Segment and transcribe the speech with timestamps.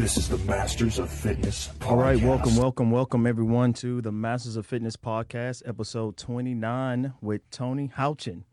[0.00, 1.90] This is the Masters of Fitness podcast.
[1.90, 7.42] All right, welcome, welcome, welcome everyone to the Masters of Fitness podcast, episode 29 with
[7.50, 8.44] Tony Houchin.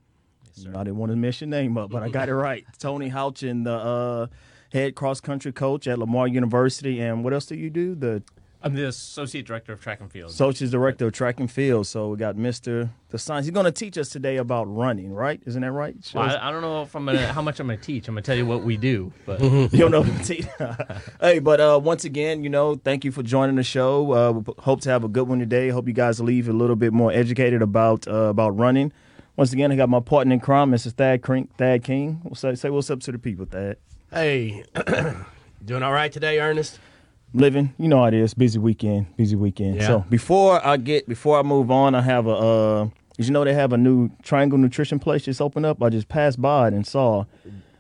[0.56, 2.66] You know, I didn't want to mess your name up, but I got it right.
[2.80, 4.28] Tony Houchin, the uh,
[4.74, 7.00] head cross country coach at Lamar University.
[7.00, 7.96] And what else do you do?
[7.96, 8.24] The
[8.68, 10.30] I'm the associate director of track and field.
[10.30, 11.88] associate director of track and field.
[11.88, 12.90] So we got Mr.
[13.10, 13.46] The Science.
[13.46, 15.42] He's going to teach us today about running, right?
[15.46, 15.96] Isn't that right?
[16.14, 18.10] Well, I, I don't know if I'm gonna, how much I'm going to teach.
[18.10, 19.14] I'm going to tell you what we do.
[19.26, 20.46] But You don't know the team.
[21.22, 24.12] hey, but uh, once again, you know, thank you for joining the show.
[24.12, 25.70] Uh, we hope to have a good one today.
[25.70, 28.92] Hope you guys leave a little bit more educated about uh, about running.
[29.38, 30.92] Once again, I got my partner in crime, Mr.
[30.92, 32.20] Thad, Crink, Thad King.
[32.26, 33.78] We'll say, say what's up to the people, Thad.
[34.12, 34.66] Hey,
[35.64, 36.80] doing all right today, Ernest?
[37.34, 38.34] Living, you know how it is.
[38.34, 39.76] Busy weekend, busy weekend.
[39.76, 39.88] Yeah.
[39.88, 42.32] So before I get, before I move on, I have a.
[42.32, 45.82] Uh, did you know they have a new Triangle Nutrition place just opened up?
[45.82, 47.26] I just passed by it and saw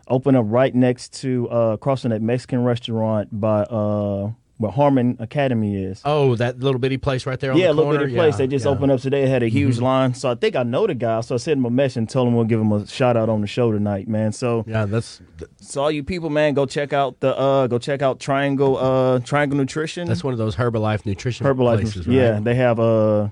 [0.07, 5.84] open up right next to uh, crossing that Mexican restaurant by uh, where Harmon Academy
[5.84, 6.02] is.
[6.04, 8.34] Oh, that little bitty place right there on yeah, the little bitty place.
[8.34, 8.72] Yeah, they just yeah.
[8.72, 8.77] Mm-hmm.
[8.77, 9.24] opened up today.
[9.24, 10.16] It had a huge line.
[10.16, 11.22] So I think I know the guy.
[11.22, 13.30] So I sent him a message and told him we'll give him a shout out
[13.30, 14.32] on the show tonight, man.
[14.32, 15.22] So Yeah, that's
[15.58, 19.20] so all you people, man, go check out the uh go check out Triangle uh
[19.20, 20.08] Triangle Nutrition.
[20.08, 21.82] that's one of those Herbalife nutrition Herbalife.
[21.82, 22.16] places, right?
[22.16, 23.30] Yeah, they have uh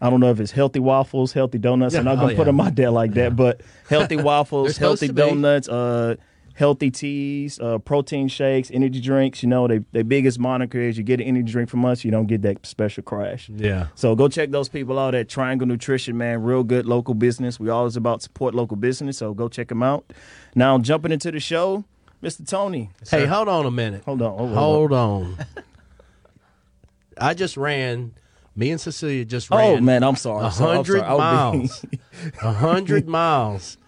[0.00, 1.94] I don't know if it's healthy waffles, healthy donuts.
[1.94, 2.44] I'm not gonna oh, put yeah.
[2.44, 5.12] them out there like that, but healthy waffles, healthy be.
[5.12, 6.16] donuts, uh
[6.62, 9.42] healthy teas, uh protein shakes, energy drinks.
[9.42, 12.12] You know, they their biggest moniker is you get an energy drink from us, you
[12.12, 13.48] don't get that special crash.
[13.48, 13.88] Yeah.
[13.96, 16.42] So go check those people out at Triangle Nutrition, man.
[16.42, 17.58] Real good local business.
[17.58, 20.12] We always about support local business, so go check them out.
[20.54, 21.84] Now jumping into the show,
[22.22, 22.48] Mr.
[22.48, 22.90] Tony.
[23.10, 24.04] Hey, hold on a minute.
[24.04, 24.54] Hold on, hold on.
[24.56, 25.36] Hold on.
[27.18, 28.14] I just ran.
[28.54, 29.78] Me and Cecilia just ran.
[29.78, 30.42] Oh man, I'm sorry.
[30.42, 31.10] a I'm sorry, I'm hundred sorry.
[31.10, 31.84] I'll be- miles.
[32.42, 33.78] A hundred miles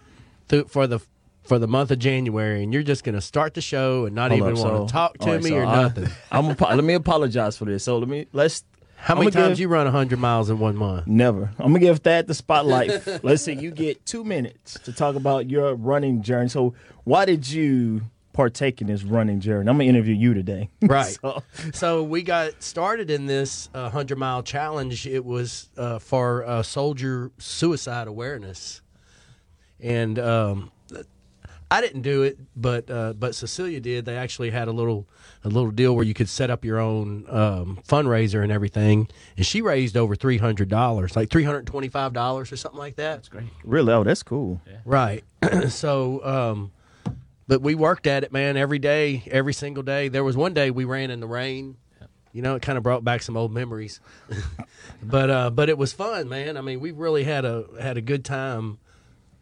[0.49, 0.99] through, for the
[1.47, 4.31] for the month of January, and you're just going to start the show and not
[4.31, 6.07] Hold even want so- to talk to right, me so or I- nothing.
[6.31, 7.83] I'm let me apologize for this.
[7.83, 8.63] So let me let's.
[8.97, 11.05] How I'm many times give- you run a hundred miles in one month?
[11.05, 11.51] Never.
[11.59, 13.05] I'm gonna give that the spotlight.
[13.23, 13.53] Let's see.
[13.53, 16.49] You get two minutes to talk about your running journey.
[16.49, 16.73] So
[17.03, 18.01] why did you
[18.33, 19.69] partake in this running journey?
[19.69, 20.69] I'm gonna interview you today.
[20.81, 21.17] Right.
[21.21, 25.05] So- So we got started in this uh, hundred mile challenge.
[25.05, 28.81] It was uh, for uh, soldier suicide awareness,
[29.79, 30.71] and um,
[31.71, 34.05] I didn't do it, but uh, but Cecilia did.
[34.05, 35.07] They actually had a little
[35.43, 39.45] a little deal where you could set up your own um, fundraiser and everything, and
[39.45, 42.95] she raised over three hundred dollars, like three hundred twenty five dollars or something like
[42.97, 43.15] that.
[43.15, 43.45] that's great.
[43.63, 43.91] really?
[43.91, 44.61] Oh, that's cool.
[44.85, 45.23] Right.
[45.69, 46.71] so, um,
[47.47, 50.07] but we worked at it, man, every day, every single day.
[50.07, 51.77] There was one day we ran in the rain.
[52.31, 54.01] You know, it kind of brought back some old memories.
[55.03, 56.57] but uh, but it was fun, man.
[56.57, 58.77] I mean, we really had a had a good time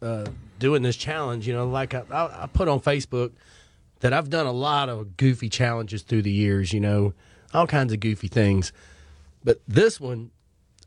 [0.00, 0.26] uh,
[0.64, 1.46] doing this challenge.
[1.46, 3.32] You know, like I, I, I put on Facebook
[4.00, 6.72] that I've done a lot of goofy challenges through the years.
[6.72, 7.12] You know,
[7.52, 8.72] all kinds of goofy things.
[9.44, 10.30] But this one,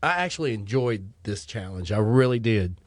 [0.02, 1.92] I actually enjoyed this challenge.
[1.92, 2.80] I really did.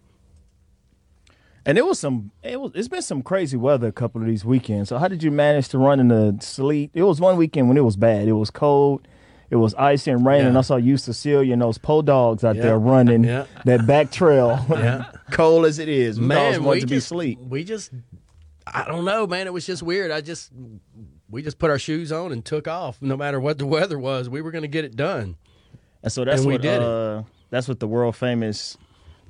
[1.65, 2.31] And it was some.
[2.43, 2.73] It was.
[2.75, 4.89] It's been some crazy weather a couple of these weekends.
[4.89, 6.91] So how did you manage to run in the sleet?
[6.93, 8.27] It was one weekend when it was bad.
[8.27, 9.07] It was cold.
[9.51, 12.55] It was icy and rain, and I saw you, Cecilia, and those po dogs out
[12.55, 12.61] Yeah.
[12.63, 13.45] there running Yeah.
[13.65, 14.57] that back trail.
[14.69, 15.11] Yeah.
[15.31, 16.19] cold as it is.
[16.19, 17.37] We always man, want we to be just, sleet.
[17.39, 17.91] We just,
[18.65, 19.45] I don't know, man.
[19.47, 20.09] It was just weird.
[20.09, 20.51] I just,
[21.29, 23.01] we just put our shoes on and took off.
[23.01, 25.35] No matter what the weather was, we were going to get it done.
[26.01, 26.81] And so that's And we what did it.
[26.81, 28.77] uh, that's what the world famous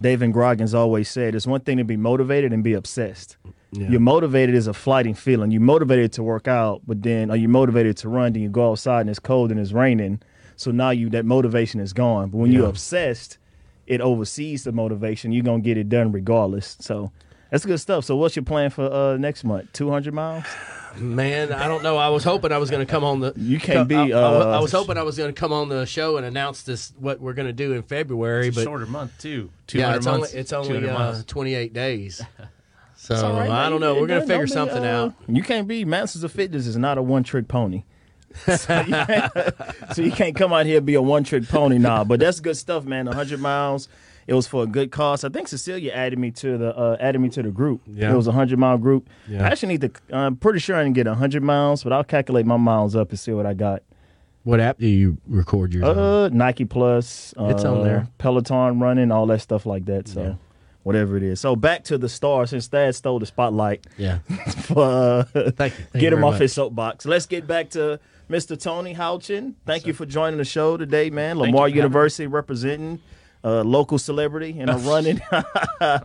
[0.02, 1.34] David Goggins always said.
[1.36, 3.38] It's one thing to be motivated and be obsessed.
[3.74, 3.90] Yeah.
[3.90, 5.52] You're motivated is a flighting feeling.
[5.52, 8.34] You're motivated to work out, but then are you motivated to run?
[8.34, 10.22] Then you go outside and it's cold and it's raining.
[10.58, 12.30] So now you that motivation is gone.
[12.30, 13.38] But when you're obsessed,
[13.88, 15.32] it oversees the motivation.
[15.32, 16.78] You're gonna get it done regardless.
[16.82, 17.12] So
[17.50, 18.06] that's good stuff.
[18.06, 19.72] So what's your plan for uh, next month?
[19.74, 20.46] Two hundred miles?
[20.98, 21.96] Man, I don't know.
[21.98, 23.32] I was hoping I was going to come on the.
[23.38, 25.54] You can't be, I, I was- I uh, was hoping I was going to come
[25.54, 28.60] on the show and announce this what we're going to do in February, It's a
[28.60, 29.52] but shorter month too.
[29.68, 32.22] Two yeah, hundred it's only it's only uh, 28 days.
[33.02, 33.96] So It's all right, I don't know.
[33.96, 35.16] We're gonna figure don't be, something uh, out.
[35.28, 37.82] You can't be Masters of Fitness is not a one trick pony.
[38.46, 39.34] so, you can't,
[39.94, 42.04] so you can't come out here and be a one trick pony now.
[42.04, 43.08] But that's good stuff, man.
[43.08, 43.90] hundred miles.
[44.28, 45.24] It was for a good cause.
[45.24, 47.82] I think Cecilia added me to the uh, added me to the group.
[47.88, 48.14] Yeah.
[48.14, 49.10] It was a hundred mile group.
[49.28, 49.46] Yeah.
[49.46, 49.92] I actually need to.
[50.16, 53.20] I'm pretty sure I didn't get hundred miles, but I'll calculate my miles up and
[53.20, 53.82] see what I got.
[54.44, 55.98] What app do you record yours on?
[55.98, 57.34] Uh, Nike Plus.
[57.36, 58.08] Uh, It's on there.
[58.20, 60.08] Peloton running, all that stuff like that.
[60.08, 60.22] So.
[60.22, 60.34] Yeah.
[60.84, 61.40] Whatever it is.
[61.40, 64.20] So back to the star since Thad stole the spotlight Yeah.
[64.64, 65.52] for uh, Thank you.
[65.52, 66.42] Thank you get him off much.
[66.42, 67.06] his soapbox.
[67.06, 68.00] Let's get back to
[68.30, 68.60] Mr.
[68.60, 69.54] Tony Houchin.
[69.66, 71.38] Thank you for joining the show today, man.
[71.38, 71.78] Lamar you for having me.
[71.82, 73.00] University representing.
[73.44, 75.20] uh, local celebrity and a running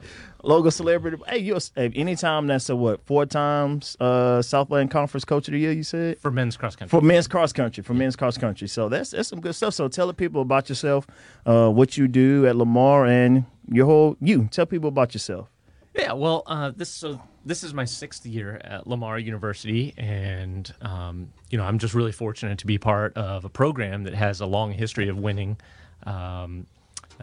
[0.46, 1.18] local celebrity.
[1.28, 5.58] Hey, you hey, anytime that's a what four times uh, Southland Conference Coach of the
[5.58, 5.72] Year.
[5.72, 6.98] You said for men's cross country.
[6.98, 7.82] for men's cross country.
[7.82, 8.68] For men's cross country.
[8.68, 9.74] So that's that's some good stuff.
[9.74, 11.06] So tell the people about yourself,
[11.44, 14.48] uh, what you do at Lamar, and your whole you.
[14.50, 15.48] Tell people about yourself.
[15.94, 21.28] Yeah, well, uh, this so this is my sixth year at Lamar University, and um,
[21.50, 24.46] you know I'm just really fortunate to be part of a program that has a
[24.46, 25.56] long history of winning,
[26.04, 26.66] um,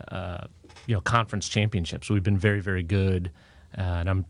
[0.07, 0.45] uh,
[0.87, 2.09] you know, conference championships.
[2.09, 3.31] We've been very, very good,
[3.77, 4.25] uh, and I'm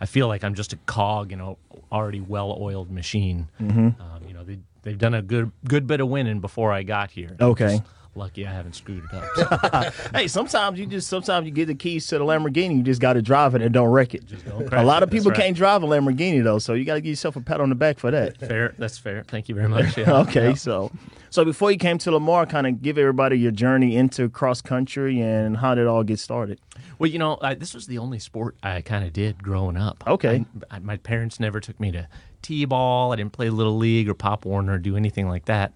[0.00, 1.54] I feel like I'm just a cog in a
[1.90, 3.48] already well-oiled machine.
[3.60, 4.00] Mm-hmm.
[4.00, 7.10] Um, you know, they they've done a good good bit of winning before I got
[7.10, 7.36] here.
[7.40, 7.78] Okay.
[7.78, 7.82] Just
[8.14, 9.92] lucky I haven't screwed it up.
[9.92, 10.10] So.
[10.18, 13.12] Hey, sometimes you just sometimes you get the keys to the Lamborghini, you just got
[13.14, 14.24] to drive it and don't wreck it.
[14.44, 15.40] don't a lot of people right.
[15.40, 17.74] can't drive a Lamborghini though, so you got to give yourself a pat on the
[17.74, 18.38] back for that.
[18.38, 19.22] fair, that's fair.
[19.24, 19.86] Thank you very much.
[19.98, 20.18] Yeah.
[20.20, 20.92] okay, so
[21.30, 25.20] so before you came to Lamar, kind of give everybody your journey into cross country
[25.20, 26.60] and how did it all get started.
[26.98, 30.04] Well, you know, I, this was the only sport I kind of did growing up.
[30.06, 30.44] Okay.
[30.70, 32.08] I, I- my parents never took me to
[32.42, 33.12] t-ball.
[33.12, 35.72] I didn't play little league or pop Warner or do anything like that.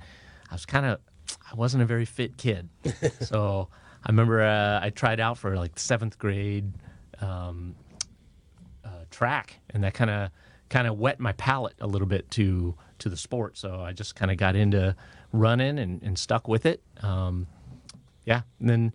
[0.50, 1.00] I was kind of,
[1.52, 2.68] I wasn't a very fit kid.
[3.20, 3.68] so
[4.04, 6.72] I remember uh, I tried out for like seventh grade
[7.20, 7.74] um,
[8.84, 10.30] uh, track, and that kind of
[10.70, 13.58] kind of wet my palate a little bit to to the sport.
[13.58, 14.96] So I just kind of got into
[15.32, 16.82] running and, and stuck with it.
[17.02, 17.46] Um,
[18.24, 18.92] yeah, and then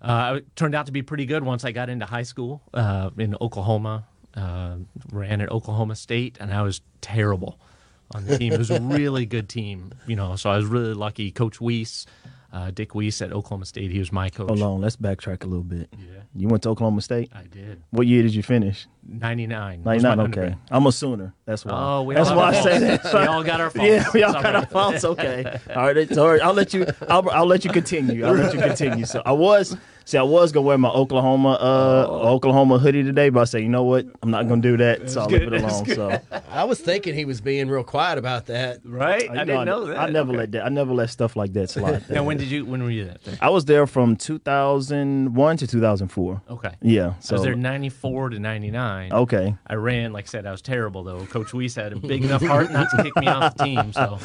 [0.00, 3.10] uh, it turned out to be pretty good once I got into high school uh,
[3.18, 4.06] in Oklahoma.
[4.34, 4.78] Uh,
[5.12, 7.60] ran at Oklahoma State, and I was terrible
[8.12, 8.52] on the team.
[8.52, 10.36] It was a really good team, you know.
[10.36, 11.30] So I was really lucky.
[11.30, 12.06] Coach Weiss,
[12.52, 14.48] uh, Dick Weiss at Oklahoma State, he was my coach.
[14.48, 15.88] Hold on, let's backtrack a little bit.
[15.92, 17.30] Yeah, You went to Oklahoma State.
[17.34, 17.82] I did.
[17.90, 18.86] What year did you finish?
[19.06, 19.82] Ninety nine.
[19.84, 20.12] my 99.
[20.12, 20.58] Okay, undergrad.
[20.70, 21.34] I'm a Sooner.
[21.44, 21.72] That's why.
[21.74, 23.04] Oh, we That's all why I say that.
[23.12, 23.88] We all got our faults.
[23.88, 25.04] Yeah, we all got our faults.
[25.04, 25.96] Okay, all right.
[25.96, 26.40] It's all right.
[26.40, 26.86] I'll let you.
[27.08, 28.24] I'll, I'll let you continue.
[28.24, 29.04] I'll let you continue.
[29.04, 33.40] So I was see, I was gonna wear my Oklahoma uh Oklahoma hoodie today, but
[33.40, 34.06] I said, you know what?
[34.22, 35.10] I'm not gonna do that.
[35.10, 35.86] So I'll leave it alone.
[35.86, 36.18] So
[36.48, 38.80] I was thinking he was being real quiet about that.
[38.84, 39.24] Right?
[39.24, 39.98] you I didn't know that.
[39.98, 40.64] I never let that.
[40.64, 42.08] I never let stuff like that slide.
[42.10, 42.64] Now, when did you?
[42.64, 43.16] When were you there?
[43.40, 46.42] I was there from 2001 to 2004.
[46.50, 46.74] Okay.
[46.82, 47.08] Yeah.
[47.08, 49.12] I So was there 94 to 99.
[49.12, 49.54] okay.
[49.66, 51.24] I ran, like I said, I was terrible though.
[51.26, 53.92] Coach Weiss had a big enough heart not to kick me off the team.
[53.92, 54.18] So,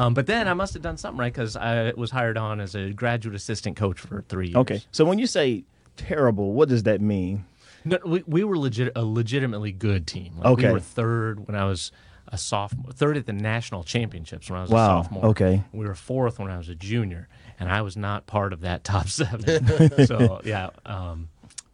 [0.00, 2.74] um, but then I must have done something right because I was hired on as
[2.74, 4.56] a graduate assistant coach for three years.
[4.56, 4.82] Okay.
[4.92, 5.64] So when you say
[5.96, 7.44] terrible, what does that mean?
[7.84, 10.34] No, we, we were legit a legitimately good team.
[10.38, 10.66] Like, Okay.
[10.68, 11.92] We were third when I was
[12.28, 15.24] a sophomore, third at the national championships when I was Wow, a sophomore.
[15.26, 15.64] okay.
[15.72, 18.84] We were fourth when I was a junior, and I was not part of that
[18.92, 20.06] top seven.
[20.06, 21.28] so yeah, um,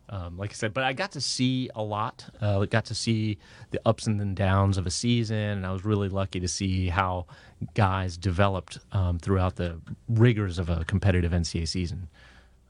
[0.08, 2.25] um, like I said, but I got to see a lot.
[2.41, 3.38] Uh, got to see
[3.70, 7.26] the ups and downs of a season, and I was really lucky to see how
[7.75, 12.08] guys developed um, throughout the rigors of a competitive NCAA season.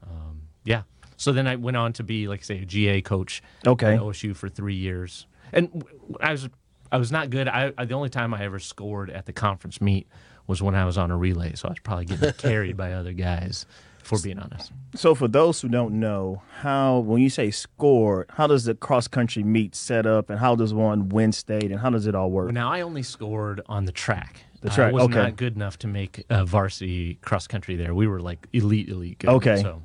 [0.03, 0.83] Um, yeah.
[1.15, 3.95] So then I went on to be, like I say, a GA coach Okay.
[3.95, 5.83] at OSU for three years, and
[6.21, 6.49] I was
[6.91, 7.47] I was not good.
[7.47, 10.07] I, I the only time I ever scored at the conference meet
[10.45, 13.13] was when I was on a relay, so I was probably getting carried by other
[13.13, 13.65] guys.
[14.07, 18.47] For being honest, So for those who don't know, how when you say score, how
[18.47, 21.89] does the cross country meet set up, and how does one win state, and how
[21.89, 22.53] does it all work?
[22.53, 24.43] now I only scored on the track.
[24.61, 25.15] The track, I was okay.
[25.15, 27.93] not good enough to make uh, varsity cross country there.
[27.93, 29.29] We were like elite, elite good.
[29.29, 29.61] Okay.
[29.61, 29.83] So,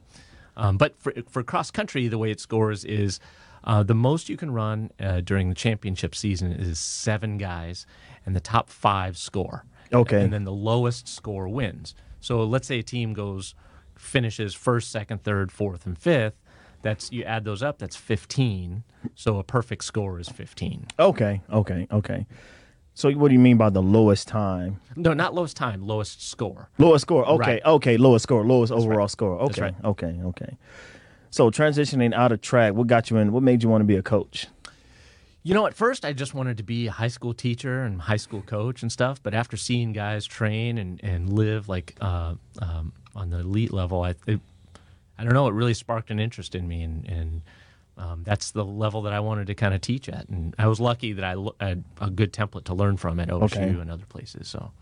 [0.56, 3.18] um, but for for cross country, the way it scores is
[3.64, 7.86] uh, the most you can run uh, during the championship season is seven guys,
[8.24, 9.64] and the top five score.
[9.92, 10.22] Okay.
[10.22, 11.94] And then the lowest score wins.
[12.20, 13.54] So let's say a team goes
[14.02, 16.34] finishes first, second, third, fourth, and fifth.
[16.82, 17.78] That's you add those up.
[17.78, 18.82] That's fifteen.
[19.14, 20.86] So a perfect score is fifteen.
[20.98, 22.26] Okay, okay, okay.
[22.94, 24.80] So what do you mean by the lowest time?
[24.96, 26.68] No, not lowest time, lowest score.
[26.78, 27.24] Lowest score.
[27.26, 27.64] Okay, Right.
[27.64, 29.38] okay, lowest score, lowest overall score.
[29.38, 29.74] That's Okay, right.
[29.84, 30.56] okay, okay.
[31.30, 33.32] So transitioning out of track, what got you in?
[33.32, 34.46] What made you want to be a coach?
[35.44, 38.18] You know, at first I just wanted to be a high school teacher and high
[38.18, 39.22] school coach and stuff.
[39.22, 44.02] But after seeing guys train and, and live like uh, um, on the elite level,
[44.02, 44.40] I it,
[45.18, 47.42] I don't know, it really sparked an interest in me, and, and
[47.98, 50.28] um, that's the level that I wanted to kind of teach at.
[50.28, 53.28] And I was lucky that I lo- had a good template to learn from at
[53.28, 53.62] OSU Okay.
[53.68, 54.48] and other places.
[54.48, 54.72] So,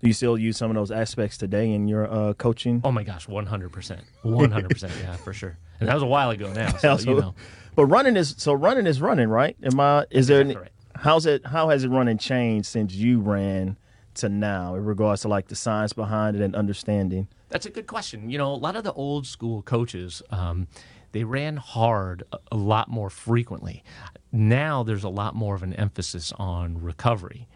[0.00, 2.80] Do you still use some of those aspects today in your uh, coaching?
[2.84, 5.56] oh my gosh, one hundred percent, one hundred percent, yeah, for sure.
[5.80, 7.34] And that was a while ago now, so Also- you know.
[7.76, 9.56] But running is so running is running, right?
[9.62, 10.04] Am I?
[10.10, 10.40] Is there?
[10.40, 11.46] Any, Exactly how's it?
[11.46, 13.76] How has it running changed since you ran
[14.18, 17.28] to now in regards to like the science behind it and understanding?
[17.48, 18.30] That's a good question.
[18.30, 20.68] You know, a lot of the old school coaches, um,
[21.12, 22.22] they ran hard
[22.52, 23.82] a, lot more frequently.
[24.30, 27.48] Now there's a lot more of an emphasis on recovery.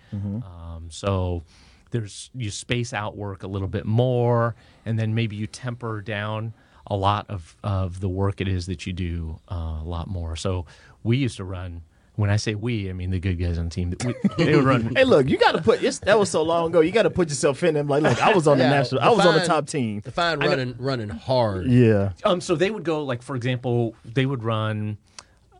[0.43, 1.43] Um, so
[1.91, 4.55] there's you space out work a little bit more,
[4.87, 6.55] and then maybe you temper down
[6.87, 10.35] a lot of, of the work it is that you do uh, a lot more.
[10.37, 10.67] So
[11.03, 11.83] we used to run.
[12.17, 13.95] When I say we, I mean the good guys on the team.
[14.05, 14.15] We,
[14.45, 14.95] they would run.
[14.95, 16.81] Hey, look, you got to put it's, that was so long ago.
[16.81, 17.89] You got to put yourself in them.
[17.89, 19.01] Like, look, I was on the Yeah, national.
[19.01, 20.01] I was on the top team.
[20.01, 21.67] Define running running hard.
[21.67, 22.13] Yeah.
[22.25, 24.99] Um, so they would go like, for example, they would run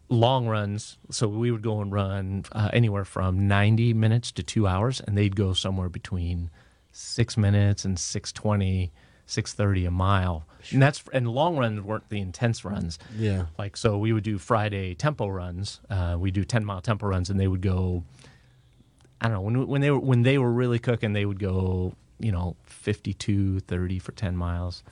[0.09, 0.99] long runs.
[1.11, 5.17] So we would go and run uh, anywhere from ninety minutes to two hours, and
[5.17, 6.51] they'd go somewhere between
[6.93, 7.99] six minutes and
[9.27, 10.47] 620, 630 a mile.
[10.71, 12.99] And that's and long runs weren't the intense runs.
[13.17, 13.47] Yeah.
[13.59, 15.81] Like so, we would do Friday tempo runs.
[15.91, 18.05] Uh, we do ten mile tempo runs, and they would go.
[19.21, 21.95] I don't know when when they were when they were really cooking, they would go
[22.21, 24.83] you know 52, 30 for ten miles.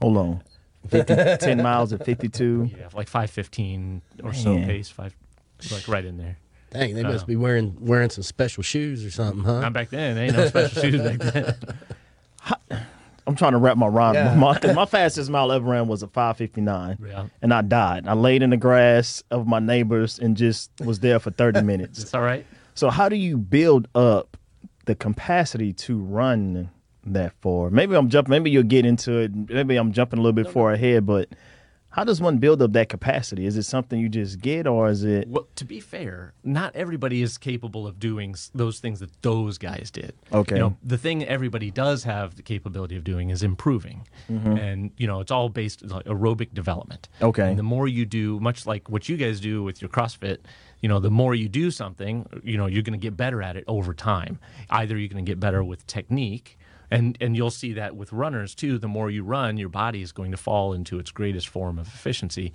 [0.00, 0.42] Hold on.
[0.88, 2.70] 50, 10 miles at 52.
[2.78, 4.66] Yeah, like five fifteen or so Man.
[4.66, 5.14] pace, five
[5.72, 6.38] like right in there.
[6.70, 9.60] Dang, they must be wearing wearing some special shoes or something, huh?
[9.60, 10.14] Not back then.
[10.14, 11.56] They ain't no special shoes back then.
[13.28, 14.14] I'm trying to wrap my rhyme.
[14.14, 14.34] Yeah.
[14.38, 16.98] My, my fastest mile ever ran was a 559.
[17.06, 17.26] Yeah.
[17.42, 18.08] And I died.
[18.08, 21.98] I laid in the grass of my neighbors and just was there for 30 minutes.
[22.02, 22.46] It's all right.
[22.74, 24.38] So how do you build up
[24.86, 26.70] the capacity to run
[27.04, 27.68] that far?
[27.68, 28.30] Maybe I'm jumping.
[28.30, 29.34] Maybe you'll get into it.
[29.34, 31.04] Maybe I'm jumping a little bit far ahead.
[31.04, 31.28] But
[31.98, 33.44] how does one build up that capacity?
[33.44, 35.26] Is it something you just get, or is it?
[35.26, 39.90] Well, to be fair, not everybody is capable of doing those things that those guys
[39.90, 40.14] did.
[40.32, 40.54] Okay.
[40.54, 44.56] You know, the thing everybody does have the capability of doing is improving, mm-hmm.
[44.56, 47.08] and you know, it's all based on aerobic development.
[47.20, 47.48] Okay.
[47.48, 50.38] And the more you do, much like what you guys do with your CrossFit,
[50.80, 53.56] you know, the more you do something, you know, you're going to get better at
[53.56, 54.38] it over time.
[54.70, 56.60] Either you're going to get better with technique.
[56.90, 58.78] And, and you'll see that with runners too.
[58.78, 61.86] The more you run, your body is going to fall into its greatest form of
[61.88, 62.52] efficiency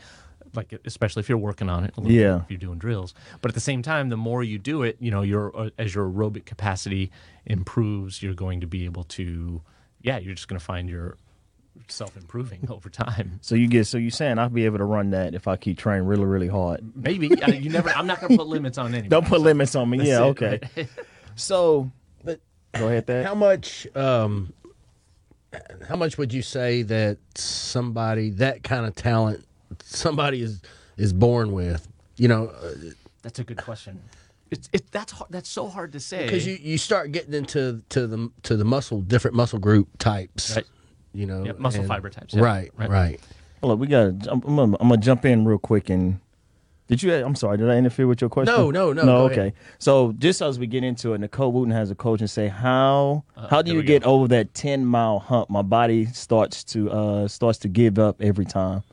[0.56, 2.34] like especially if you're working on it Yeah.
[2.36, 4.98] bit, if you're doing drills but at the same time the more you do it
[5.00, 7.10] you know your uh, as your aerobic capacity
[7.48, 9.64] improves you're going to be able to
[10.02, 11.18] yeah you're just going to find your
[11.88, 13.88] self improving over time So you get.
[13.88, 16.50] So you saying I'll be able to run that if I keep training really, really
[16.50, 16.82] hard.
[16.96, 19.74] maybe uh, you never i'm not going to put limits on anyone Don't put limits
[19.76, 20.08] on me.
[20.08, 20.26] Yeah.
[20.26, 20.60] it, Okay.
[21.36, 21.90] So
[22.74, 23.06] go ahead.
[23.08, 23.26] That.
[23.26, 24.54] how much um
[25.88, 29.46] how much would you say that somebody that kind of talent
[29.84, 30.62] somebody is
[30.98, 31.88] is born with?
[32.18, 32.54] You know,
[33.22, 34.02] that's a good question
[34.54, 37.82] it's it, that's hard, that's so hard to say because you, you start getting into
[37.90, 40.56] to the to the muscle different muscle group types.
[40.56, 40.66] Right.
[41.12, 42.42] You know, Yep, muscle and- fiber types, yeah.
[42.42, 42.90] Right, Right.
[42.90, 43.20] right.
[43.62, 44.28] Hold on, we got.
[44.28, 46.20] I'm, I'm, I'm gonna jump in real quick and.
[46.88, 47.14] Did you?
[47.14, 47.58] I'm sorry.
[47.58, 48.54] Did I interfere with your question?
[48.56, 49.18] No, no, no, No.
[49.20, 49.40] go Okay.
[49.40, 49.54] ahead.
[49.80, 53.24] So just as we get into it, Nicole Wooten has a coach and say how
[53.50, 55.50] how do there you we get over that 10 mile hump?
[55.50, 58.84] My body starts to uh starts to give up every time.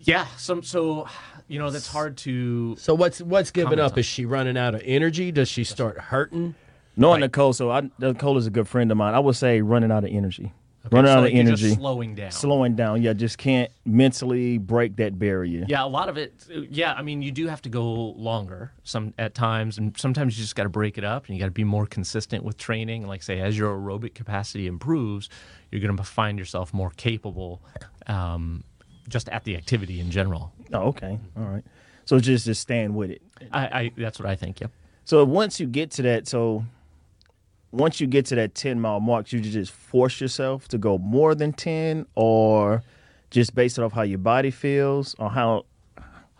[0.00, 1.06] yeah some so
[1.46, 3.92] you know that's hard to So what's what's giving up?
[3.92, 5.30] on- Is she running out of energy?
[5.32, 6.54] Does she start hurting?
[6.96, 7.26] Knowing Right.
[7.28, 9.14] Nicole, so I, Nicole is a good friend of mine.
[9.14, 10.52] I would say running out of energy.
[10.84, 11.74] Okay, running so out like of energy.
[11.74, 13.02] slowing down Slowing down.
[13.02, 15.64] Yeah, just can't mentally break that barrier.
[15.68, 16.44] Yeah, a lot of it.
[16.70, 20.42] Yeah, I mean, you do have to go longer some at times, and sometimes you
[20.42, 23.06] just got to break it up, and you got to be more consistent with training.
[23.06, 25.28] Like say, as your aerobic capacity improves,
[25.70, 27.62] you're going to find yourself more capable,
[28.08, 28.64] um,
[29.08, 30.52] just at the activity in general.
[30.72, 31.18] Oh, okay.
[31.36, 31.64] All right.
[32.06, 33.22] So just just stand with it.
[33.52, 34.60] I, I that's what I think.
[34.60, 34.72] Yep.
[35.04, 36.64] So once you get to that, so
[37.72, 41.34] once you get to that ten mile mark, you just force yourself to go more
[41.34, 42.82] than ten, or
[43.30, 45.64] just based it off how your body feels, or how.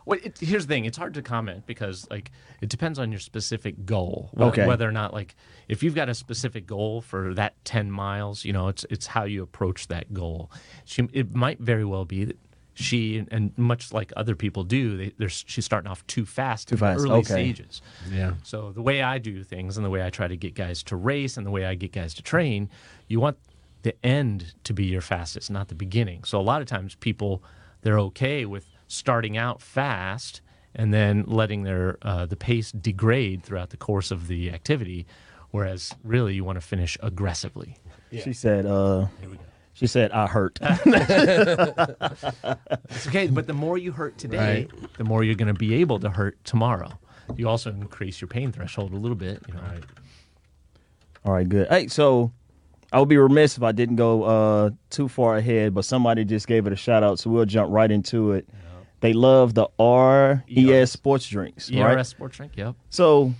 [0.04, 3.20] Well, it, here's the thing: it's hard to comment because like it depends on your
[3.20, 4.30] specific goal.
[4.36, 4.66] Wh- Okay.
[4.66, 5.34] Whether or not like
[5.68, 9.24] if you've got a specific goal for that ten miles, you know, it's it's how
[9.24, 10.50] you approach that goal.
[10.84, 12.38] She, it might very well be that
[12.74, 16.74] she and much like other people do, they, they're, she's starting off too fast Too
[16.74, 17.24] in the fast, early okay.
[17.24, 17.82] stages.
[18.10, 18.34] Yeah.
[18.42, 20.96] So the way I do things and the way I try to get guys to
[20.96, 22.70] race and the way I get guys to train,
[23.08, 23.38] you want
[23.82, 26.24] the end to be your fastest, not the beginning.
[26.24, 27.42] So a lot of times people
[27.82, 30.40] they're okay with starting out fast
[30.74, 35.06] and then letting their uh, the pace degrade throughout the course of the activity,
[35.50, 37.76] whereas really you want to finish aggressively.
[38.12, 38.66] She said.
[38.66, 39.06] uh
[39.74, 40.58] She said, "I hurt."
[42.90, 45.98] It's okay, but the more you hurt today, the more you're going to be able
[46.00, 46.98] to hurt tomorrow.
[47.36, 49.42] You also increase your pain threshold a little bit.
[49.48, 49.60] You know,
[51.24, 51.68] All right, good.
[51.68, 52.32] Hey, so
[52.92, 56.46] I would be remiss if I didn't go uh, too far ahead, but somebody just
[56.46, 58.48] gave it a shout out, so we'll jump right into it.
[59.00, 60.92] They love the RES ERS.
[60.92, 62.06] sports drinks, ERS right?
[62.06, 62.52] sports drink.
[62.56, 62.76] Yep.
[62.90, 63.34] So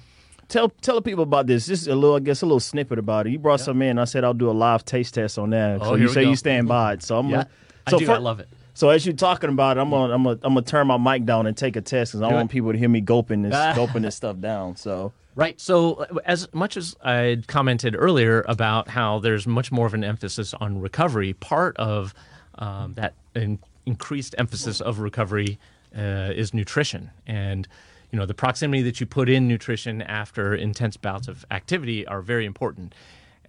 [0.52, 1.66] tell tell the people about this.
[1.66, 3.30] Just a little, I guess, a little snippet about it.
[3.30, 3.98] You brought some in.
[3.98, 5.80] I said I'll do a live taste test on that.
[5.80, 6.30] Oh, so you say go.
[6.30, 7.02] you stand by it.
[7.02, 7.48] So I'm Yeah, gonna,
[7.86, 8.06] I do.
[8.06, 8.48] fir- I love it.
[8.74, 11.24] So as you're talking about it, I'm gonna I'm gonna I'm gonna turn my mic
[11.26, 12.52] down and take a test because I Do want it.
[12.52, 14.76] people to hear me gulping this gulping this stuff down.
[14.76, 15.58] So Right.
[15.58, 20.52] So, as much as I commented earlier about how there's much more of an emphasis
[20.52, 22.12] on recovery, part of
[22.58, 25.58] um, that in, increased emphasis of recovery
[25.96, 27.66] uh, is nutrition and
[28.12, 32.20] you know the proximity that you put in nutrition after intense bouts of activity are
[32.20, 32.94] very important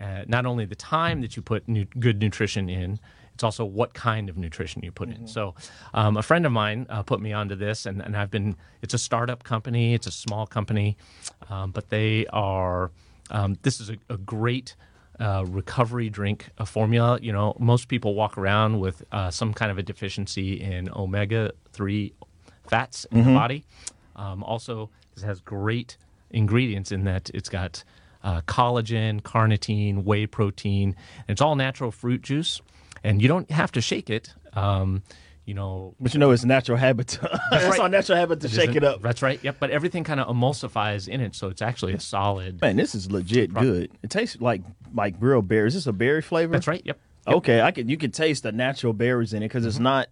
[0.01, 3.00] uh, not only the time that you put nu- good nutrition in
[3.34, 5.53] it's also what kind of nutrition you put in so
[5.93, 8.93] um, a friend of mine uh, put me onto this and, and i've been it's
[8.93, 10.98] a startup company it's a small company
[11.50, 12.89] um, but they are
[13.32, 14.75] um, this is a, a great
[15.20, 17.20] uh, recovery drink uh, formula.
[17.22, 21.51] You know, most people walk around with uh, some kind of a deficiency in omega
[21.72, 22.13] 3
[22.67, 23.65] fats in the body.
[24.15, 25.98] Um, also, this has great
[26.32, 27.84] ingredients in that it's got
[28.24, 30.96] uh, collagen, carnitine, whey protein,
[31.27, 32.62] it's all natural fruit juice.
[33.03, 34.34] And you don't have to shake it.
[34.53, 35.03] Um,
[35.46, 37.20] you know, But you know, it's natural habit.
[37.51, 37.79] it's right.
[37.79, 39.01] our natural habit to shake it up.
[39.01, 39.39] That's right.
[39.43, 39.58] Yep.
[39.60, 42.62] But everything kind of emulsifies in it, so it's actually a solid.
[42.62, 43.91] Man, this is legit good.
[44.01, 44.62] It tastes like
[44.93, 45.75] like real berries.
[45.75, 46.53] Is this a berry flavor?
[46.53, 46.82] That's right.
[46.86, 46.98] Yep.
[47.27, 47.36] Yep.
[47.38, 47.89] Okay, I can.
[47.89, 50.08] You can taste the natural berries in it because it's not.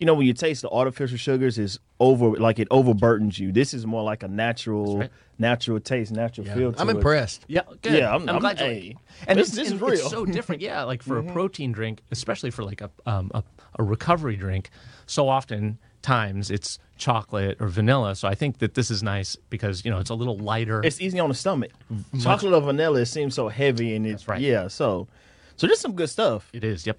[0.00, 3.52] You know, when you taste the artificial sugars, is over like it overburdens you.
[3.52, 5.10] This is more like a natural, right.
[5.38, 6.54] natural taste, natural Yeah.
[6.54, 6.72] feel.
[6.72, 6.96] To I'm it.
[6.96, 7.44] impressed.
[7.46, 7.92] Yeah, good.
[7.98, 8.96] Yeah, I'm- I'm- glad you hey,
[9.28, 9.90] And this- it's, this is and real.
[9.90, 10.00] Mm-hmm.
[10.06, 10.60] It's so different.
[10.60, 13.44] Yeah, like for a protein drink, especially for like a, um, a
[13.78, 14.68] a recovery drink,
[15.06, 18.14] so often times it's chocolate or vanilla.
[18.16, 20.82] So I think that this is nice because you know it's a little lighter.
[20.84, 21.70] It's easy on the stomach.
[22.20, 24.40] Chocolate or vanilla it seems so heavy, and it's right.
[24.40, 24.66] yeah.
[24.68, 25.06] So,
[25.56, 26.50] so just some good stuff.
[26.52, 26.86] it is.
[26.86, 26.98] Yep.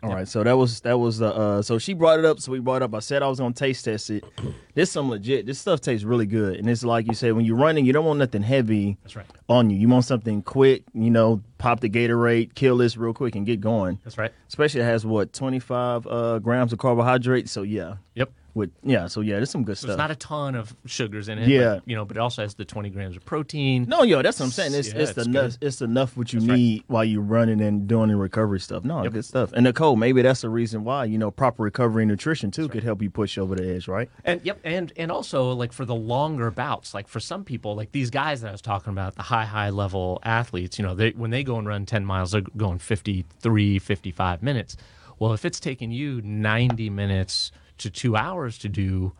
[0.00, 2.52] All right, so that was that was the uh so she brought it up, so
[2.52, 2.94] we brought it up.
[2.94, 4.24] I said I was gonna taste test it.
[4.74, 5.44] This some legit.
[5.44, 8.04] This stuff tastes really good, and it's like you said when you're running, you don't
[8.04, 8.96] want nothing heavy.
[9.02, 9.26] That's right.
[9.48, 10.84] On you, you want something quick.
[10.94, 13.98] You know, pop the Gatorade, kill this real quick, and get going.
[14.04, 14.30] That's right.
[14.46, 17.50] Especially it has what 25 uh, grams of carbohydrates.
[17.50, 18.30] So yeah, Yep.
[18.58, 19.90] With yeah, so yeah, there's some good stuff.
[19.92, 21.48] it's not a ton of sugars in it.
[21.48, 21.76] Yeah.
[21.76, 23.86] But, you know, but it also has the 20 grams of protein.
[23.88, 24.74] no, yo, that's what I'm saying.
[24.74, 25.58] It's Yeah, it's, it's enough.
[25.60, 25.66] good.
[25.66, 26.56] It's enough what you That's right.
[26.58, 28.84] need while you're running and doing the recovery stuff.
[28.84, 29.12] No, Yep.
[29.12, 29.52] good stuff.
[29.54, 32.82] And Nicole, maybe that's the reason why you know proper recovery and nutrition too could
[32.84, 34.10] help you push over the edge, right?
[34.24, 37.92] And yep, and and also like for the longer bouts, like for some people, like
[37.92, 41.10] these guys that I was talking about, the high high level athletes, you know, they
[41.10, 44.76] when they go and run 10 miles, they're going 53, 55 minutes.
[45.18, 49.12] Well, if it's taking you 90 minutes to 2 hours to do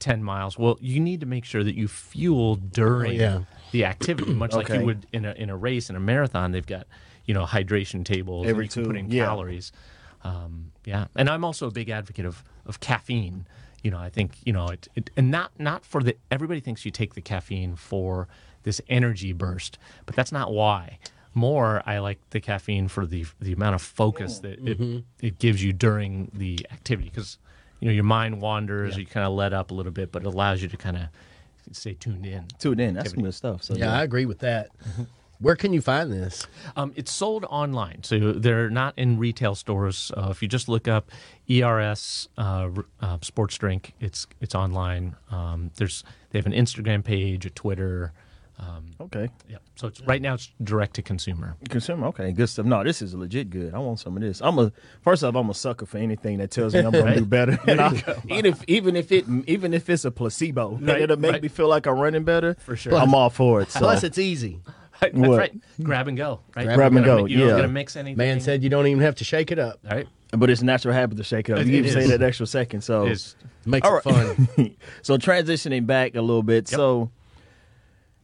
[0.00, 3.42] 10 miles, well, you need to make sure that you fuel during yeah.
[3.70, 6.52] the activity, much like you would in a in a race in a marathon.
[6.52, 6.86] They've got
[7.26, 9.26] you know hydration tables Every and you can put two, in yeah.
[9.26, 9.72] calories.
[10.24, 13.46] Um, yeah, and I'm also a big advocate of of caffeine.
[13.82, 16.16] You know, I think you know it, it, and not not for the.
[16.30, 18.26] Everybody thinks you take the caffeine for
[18.62, 20.98] this energy burst, but that's not why.
[21.32, 25.62] More, I like the caffeine for the the amount of focus that it, it gives
[25.62, 27.38] you during the activity because
[27.80, 30.26] you know your mind wanders, you kind of let up a little bit, but it
[30.26, 31.02] allows you to kind of
[31.72, 32.44] stay tuned in.
[32.58, 32.94] Tune in.
[32.94, 33.62] That's some good stuff.
[33.62, 34.68] So Yeah, I agree with that.
[35.38, 36.46] Where can you find this?
[36.76, 40.12] Um, it's sold online, so they're not in retail stores.
[40.14, 41.10] Uh, if you just look up
[41.48, 42.68] ERS uh,
[43.00, 45.16] uh, sports drink, it's it's online.
[45.30, 48.12] Um, there's they have an Instagram page, a Twitter.
[48.62, 49.30] Um, okay.
[49.48, 51.56] yeah, so it's right now it's direct to consumer.
[51.70, 52.66] Consumer, okay, good stuff.
[52.66, 53.72] No, this is legit good.
[53.74, 54.42] I want some of this.
[54.42, 54.70] I'm a
[55.00, 57.58] first off, I'm a sucker for anything that tells me I'm gonna do better.
[57.66, 61.32] And I, even if even if it even if it's a placebo, Right, it'll make
[61.32, 61.42] right.
[61.42, 62.54] me feel like I'm running better.
[62.60, 62.94] For sure.
[62.94, 63.70] I'm all for it.
[63.70, 63.80] So.
[63.80, 64.60] Plus, it's easy.
[65.00, 65.38] That's What?
[65.38, 65.60] right.
[65.82, 66.40] Grab and go.
[66.54, 66.66] Right.
[66.66, 68.18] Grab You and go, gotta- You don't gotta mix anything.
[68.18, 69.80] Man said you don't even have to shake it up.
[69.90, 70.06] All right.
[70.36, 71.60] but it's a natural habit to shake it up.
[71.60, 72.82] It- you it even say that extra second.
[72.82, 73.36] So It is.
[73.64, 74.36] Makes All it right.
[74.36, 74.76] fun.
[75.00, 76.70] so transitioning back a little bit.
[76.70, 76.76] Yep.
[76.76, 77.10] So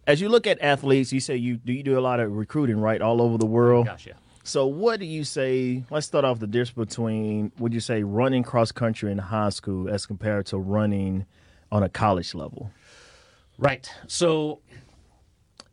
[0.07, 2.79] as you look at athletes, you say you do you do a lot of recruiting,
[2.79, 3.87] right, all over the world.
[3.87, 4.15] Gosh, yeah.
[4.45, 5.83] So what do you say?
[5.91, 9.89] Let's start off the difference between would you say running cross country in high school
[9.89, 11.27] as compared to running
[11.73, 12.71] on a college level?
[13.59, 13.91] Right.
[14.07, 14.61] So,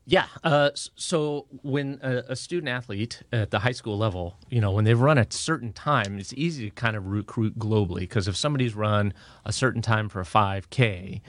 [0.06, 0.26] yeah.
[0.44, 4.86] Uh, so when a, a student athlete at the high school level, you know, when
[4.86, 8.74] they've run a certain time, it's easy to kind of recruit globally because if somebody's
[8.74, 9.14] run
[9.46, 11.22] a certain time for a 5K,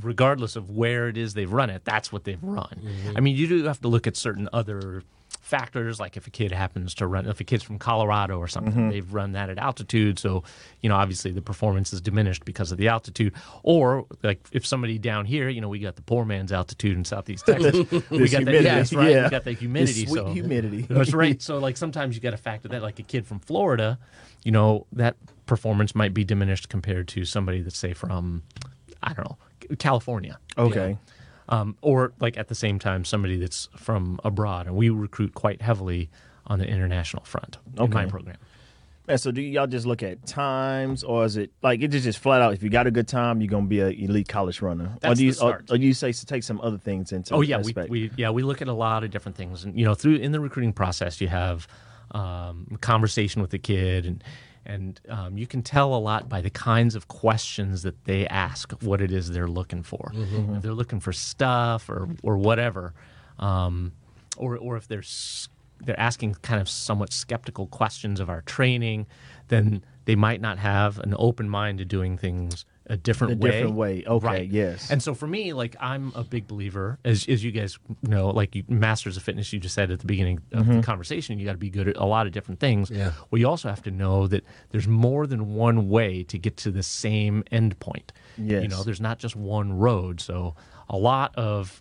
[0.00, 2.80] regardless of where it is they've run it, that's what they've run.
[2.82, 3.16] Mm-hmm.
[3.16, 5.02] I mean, you do have to look at certain other
[5.40, 8.72] factors like if a kid happens to run if a kid's from colorado or something
[8.72, 8.90] mm-hmm.
[8.90, 10.42] they've run that at altitude so
[10.80, 13.34] you know obviously the performance is diminished because of the altitude.
[13.62, 17.04] Or like if somebody down here you know we got the poor man's altitude in
[17.04, 17.74] southeast texas.
[17.90, 19.24] We got that humidity, yes, right yeah.
[19.24, 20.26] we got the humidity so.
[20.28, 20.82] humidity.
[20.88, 21.40] that's right.
[21.42, 23.98] So like sometimes you got to factor that like a kid from florida
[24.44, 28.42] you know that performance might be diminished compared to somebody that's say from
[29.02, 29.36] i don't know
[29.78, 30.88] california you Okay.
[30.92, 30.98] know?
[31.48, 35.60] um, or like at the same time somebody that's from abroad and we recruit quite
[35.62, 36.08] heavily
[36.46, 38.10] on the international front in my Okay.
[38.10, 38.36] program
[39.08, 42.20] Man, so do y'all just look at times, or is it like it just just
[42.20, 42.54] flat out?
[42.54, 44.84] If you got a good time, you're gonna be an elite college runner.
[44.94, 45.68] or That's do you, the start.
[45.70, 47.34] Or, or do you say to take some other things into?
[47.34, 47.90] Oh yeah, we, aspect?
[47.90, 50.30] we yeah we look at a lot of different things, and you know through in
[50.30, 51.66] the recruiting process you have
[52.12, 54.22] um, conversation with the kid, and
[54.64, 58.72] and um, you can tell a lot by the kinds of questions that they ask,
[58.82, 60.12] what it is they're looking for.
[60.56, 62.94] If they're looking for stuff or or whatever,
[63.38, 63.92] um,
[64.36, 65.02] or or if they're
[65.84, 69.06] they're asking kind of somewhat skeptical questions of our training,
[69.48, 73.50] then they might not have an open mind to doing things a different A way.
[73.50, 74.04] different way.
[74.06, 74.48] Okay, Right.
[74.50, 74.90] yes.
[74.90, 78.54] And so for me, like I'm a big believer, as as you guys know, like
[78.56, 80.76] you, masters of fitness, you just said at the beginning of Mm-hmm.
[80.78, 82.90] the conversation, you got to be good at a lot of different things.
[82.90, 83.12] Yeah.
[83.30, 86.70] Well, you also have to know that there's more than one way to get to
[86.70, 88.12] the same end point.
[88.36, 90.20] You know, there's not just one road.
[90.20, 90.54] So
[90.88, 91.80] a lot of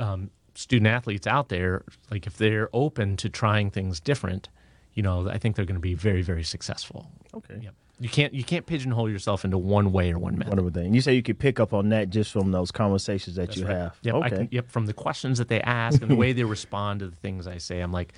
[0.00, 4.48] um, student athletes out there, like if they're open to trying things different,
[4.94, 7.10] you know, I think they're going to be very, very successful.
[7.34, 7.58] Okay.
[7.62, 7.74] Yep.
[8.00, 10.50] You can't you can't pigeonhole yourself into one way or one method.
[10.50, 10.94] Wonderful thing.
[10.94, 13.76] You say you could pick up on that just from those conversations that you right.
[13.76, 13.98] have.
[14.02, 14.26] Yep, okay.
[14.26, 14.70] I can, yep.
[14.70, 17.58] From the questions that they ask and the way they respond to the things I
[17.58, 18.12] say, I'm like,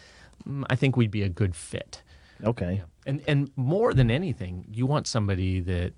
[0.48, 2.02] mm, I think we'd be a good fit.
[2.42, 2.82] okay.
[3.06, 5.92] And and more than anything, you want somebody that,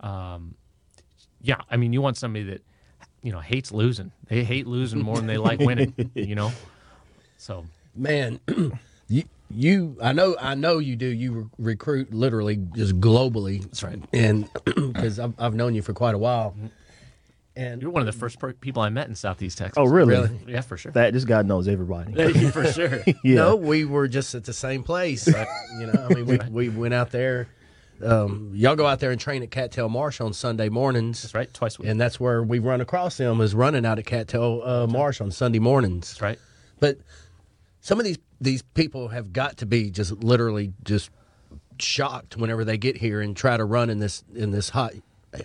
[0.00, 0.54] um,
[1.40, 2.62] yeah, I mean, you want somebody that,
[3.22, 4.12] you know, hates losing.
[4.28, 5.94] They hate losing more than they like winning.
[6.14, 6.52] You know,
[7.38, 7.64] so
[7.94, 8.40] man
[9.54, 13.82] you you i know i know you do you re- recruit literally just globally that's
[13.82, 14.02] right.
[14.12, 16.54] and because I've, I've known you for quite a while
[17.54, 19.74] and you're one of the first per- people I met in Southeast Texas.
[19.76, 20.14] Oh, really?
[20.14, 20.40] Really?
[20.46, 20.90] Yeah, for sure.
[20.92, 22.14] That this guy knows everybody.
[22.50, 23.02] for sure.
[23.22, 23.34] yeah.
[23.36, 26.94] no we were just at the same place you know i mean we, we went
[26.94, 27.48] out there
[28.02, 31.52] um, y'all go out there and train at cattail marsh on sunday mornings That's right.
[31.52, 31.90] Twice a week.
[31.90, 35.30] and that's where we run across them is running out at cattail uh, marsh on
[35.30, 36.38] sunday mornings That's right.
[36.80, 36.98] But
[37.80, 41.10] some of these these people have got to be just literally just
[41.78, 44.92] shocked whenever they get here and try to run in this in this hot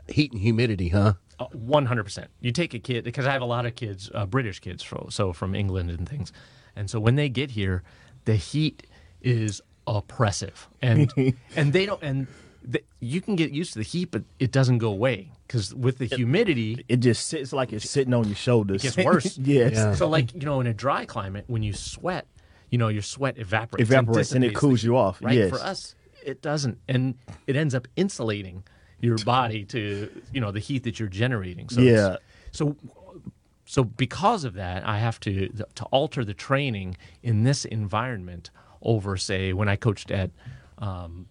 [0.07, 1.13] heat and humidity, huh?
[1.39, 2.29] Uh, One hundred percent.
[2.41, 5.07] You take a kid because I have a lot of kids, uh, British kids, fro-
[5.09, 6.33] so from England and things,
[6.75, 7.83] and so when they get here,
[8.25, 8.87] the heat
[9.21, 11.13] is oppressive, and
[11.55, 12.27] and they don't, and
[12.63, 15.99] the, you can get used to the heat, but it doesn't go away because with
[15.99, 18.83] the humidity, It just sits like it's sitting on your shoulders.
[18.83, 19.37] It gets worse.
[19.41, 19.73] yes.
[19.73, 19.93] Yeah.
[19.93, 22.25] so like you know, in a dry climate, when you sweat,
[22.69, 25.21] you know, your sweat evaporates, Evaporates and it cools the you off.
[25.21, 25.35] Right.
[25.35, 25.49] Yes.
[25.49, 27.15] For us, it doesn't, and
[27.47, 28.63] it ends up insulating
[28.99, 31.69] your body to you know the heat that you're generating.
[31.69, 32.17] So Yeah.
[32.51, 32.75] So
[33.65, 38.49] so because of that, I have to to alter the training in this environment
[38.81, 40.31] over, say, when I coached at,
[40.77, 41.27] um,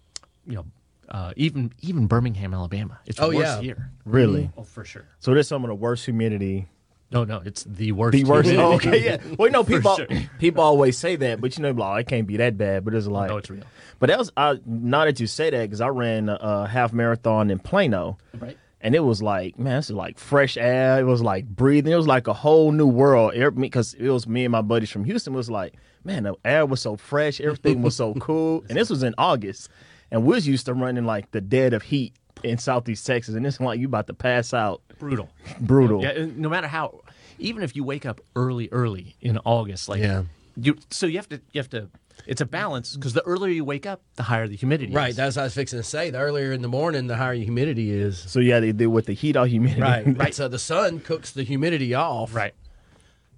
[0.46, 0.66] you know.
[1.08, 3.60] Uh, even even Birmingham, Alabama, it's Oh, worse yeah.
[3.60, 3.92] here.
[4.04, 4.50] Really?
[4.56, 5.06] Oh, for sure.
[5.20, 6.66] So there's some of the worst humidity.
[7.10, 8.12] No, no, it's the worst.
[8.12, 8.48] The worst.
[8.48, 8.88] humidity.
[8.88, 9.18] Oh, okay, yeah.
[9.38, 10.06] Well, you know, people sure.
[10.40, 12.84] people always say that, but you know, like, it can't be that bad.
[12.84, 13.62] But it's like, no, it's real.
[14.00, 16.92] But that was uh, now that you say that because I ran a, a half
[16.92, 18.58] marathon in Plano, Right.
[18.80, 20.98] and it was like, man, this is like fresh air.
[20.98, 21.92] It was like breathing.
[21.92, 23.34] It was like a whole new world.
[23.56, 25.32] Because it was me and my buddies from Houston.
[25.32, 27.40] Was like, man, the air was so fresh.
[27.40, 28.64] Everything was so cool.
[28.68, 29.68] And this was in August,
[30.10, 33.46] and we was used to running like the dead of heat in Southeast Texas, and
[33.46, 34.82] it's like you about to pass out.
[34.98, 35.28] Brutal.
[35.60, 36.02] Brutal.
[36.02, 37.00] Yeah, no matter how,
[37.38, 40.24] even if you wake up early, early in August, like Yeah.
[40.56, 41.88] you, so you have to, you have to.
[42.26, 44.92] It's a balance because the earlier you wake up, the higher the humidity.
[44.92, 45.16] Right, is.
[45.16, 46.08] that's what I was fixing to say.
[46.10, 48.18] The earlier in the morning, the higher your humidity is.
[48.18, 49.82] So yeah, they do with the heat all humidity.
[49.82, 50.34] Right, right.
[50.34, 52.34] So the sun cooks the humidity off.
[52.34, 52.54] right,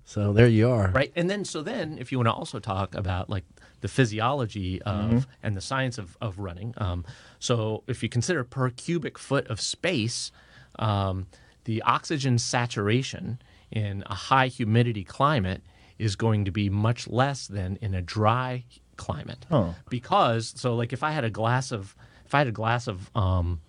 [0.05, 0.93] So there you are.
[0.95, 1.13] right.
[1.17, 3.45] And then, so then, if you want to also talk about like
[3.81, 7.05] the physiology of and the science of of running, um,
[7.41, 10.31] so if you consider per cubic foot of space,
[10.79, 11.27] um,
[11.69, 13.39] the oxygen saturation
[13.71, 15.61] in a high humidity climate
[15.99, 18.65] is going to be much less than in a dry
[18.97, 19.45] climate.
[19.91, 23.11] Because so like if I had a glass of if I had a glass of
[23.15, 23.61] um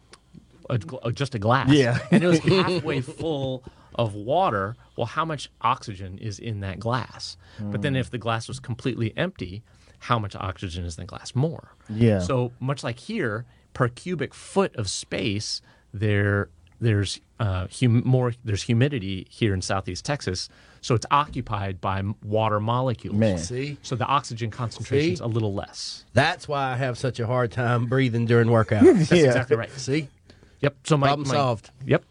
[0.70, 1.98] a, uh, just a glass Yeah.
[2.10, 3.64] and it was halfway full
[3.96, 7.36] of water, well how much oxygen is in that glass?
[7.60, 9.62] But then if the glass was completely empty,
[10.08, 11.36] how much oxygen is in the glass?
[11.36, 11.76] More.
[11.90, 12.20] Yeah.
[12.20, 15.62] So much like here, per cubic foot of space,
[15.94, 16.48] there
[16.82, 20.50] there's uh, hum- more there's humidity here in southeast Texas,
[20.82, 23.16] so it's occupied by water molecules.
[23.16, 23.38] Man.
[23.38, 23.78] See?
[23.82, 25.24] So the oxygen concentration's See?
[25.24, 26.06] a little less.
[26.14, 28.82] That's why I have such a hard time breathing during workouts.
[28.98, 29.26] That's Yeah.
[29.28, 29.72] exactly right.
[29.72, 30.08] See?
[30.62, 30.76] Yep.
[30.84, 31.72] So my, Problem my- solved.
[31.86, 32.04] Yep.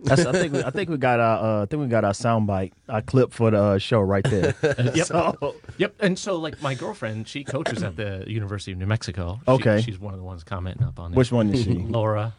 [0.00, 2.12] That's, I think we, I think we got our uh, I think we got our
[2.12, 4.54] soundbite, our clip for the uh, show right there.
[4.94, 5.06] Yep.
[5.06, 5.94] So- Yep.
[5.98, 9.40] And so, like, my girlfriend, she coaches at the University of New Mexico.
[9.44, 9.80] She- Okay.
[9.82, 11.16] she's one of the ones commenting up on it.
[11.16, 11.72] which one is she?
[11.74, 12.32] Laura.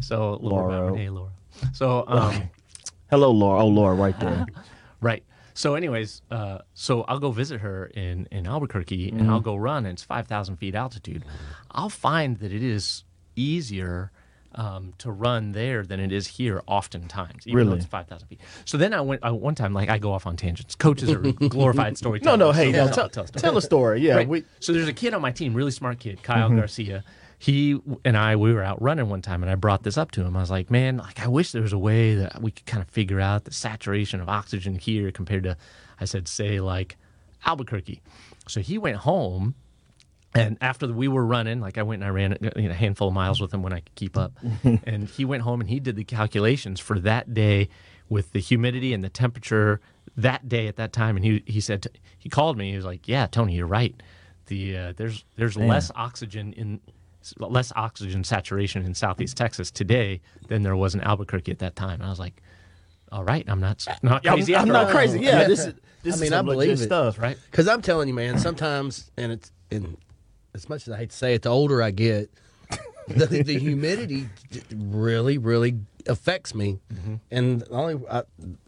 [0.00, 0.96] So, Laura.
[0.96, 1.30] Hey, Laura.
[1.72, 2.50] So, um,
[3.10, 3.62] Hello, Laura.
[3.62, 4.46] Oh, Laura, right there.
[5.00, 5.22] right.
[5.54, 9.30] So, anyways, uh, so I'll go visit her in, in Albuquerque and Mm-hmm.
[9.30, 11.24] I'll go run, and it's 5,000 feet altitude.
[11.70, 13.04] I'll find that it is
[13.36, 14.10] easier
[14.56, 17.76] um, to run there than it is here oftentimes, even though Really?
[17.78, 18.40] it's 5,000 feet.
[18.64, 20.74] So then I went, I, one time, like, I go off on tangents.
[20.74, 22.38] Coaches are glorified storytellers.
[22.38, 23.40] no, no, hey, So I'll tell, tell a story.
[23.42, 24.00] tell a story.
[24.00, 24.28] Yeah, Right.
[24.28, 26.58] we, so there's a kid on my team, really smart kid, Kyle Mm-hmm.
[26.58, 27.04] Garcia,
[27.38, 30.22] he and I we were out running one time, and I brought this up to
[30.22, 30.36] him.
[30.36, 32.82] I was like, "Man, like I wish there was a way that we could kind
[32.82, 35.56] of figure out the saturation of oxygen here compared to,"
[36.00, 36.96] I said, "say like
[37.44, 38.00] Albuquerque."
[38.48, 39.54] So he went home,
[40.34, 43.08] and after we were running, like I went and I ran you know, a handful
[43.08, 44.32] of miles with him when I could keep up,
[44.84, 47.68] and he went home and he did the calculations for that day
[48.08, 49.80] with the humidity and the temperature
[50.16, 51.86] that day at that time, and he he said
[52.18, 52.70] he called me.
[52.70, 53.94] He was like, "Yeah, Tony, you're right.
[54.46, 56.80] The uh, there's there's less oxygen in
[57.38, 61.94] less oxygen saturation in Southeast Texas today than there was in Albuquerque at that time."
[62.00, 62.42] And I was like,
[63.12, 64.54] "All right, I'm not not I'm, crazy.
[64.54, 65.20] I'm after not all." crazy.
[65.20, 65.48] Yeah, Yeah.
[65.48, 66.76] this is this I is mean, some I believe it.
[66.78, 67.18] stuff.
[67.18, 67.38] Right?
[67.50, 69.96] Because I'm telling you, man, sometimes, and it's, and
[70.54, 72.30] as much as I hate to say it, the older I get,
[73.08, 74.28] the, the humidity
[74.74, 76.78] really, really affects me.
[76.92, 77.14] Mm-hmm.
[77.30, 78.22] And the only I,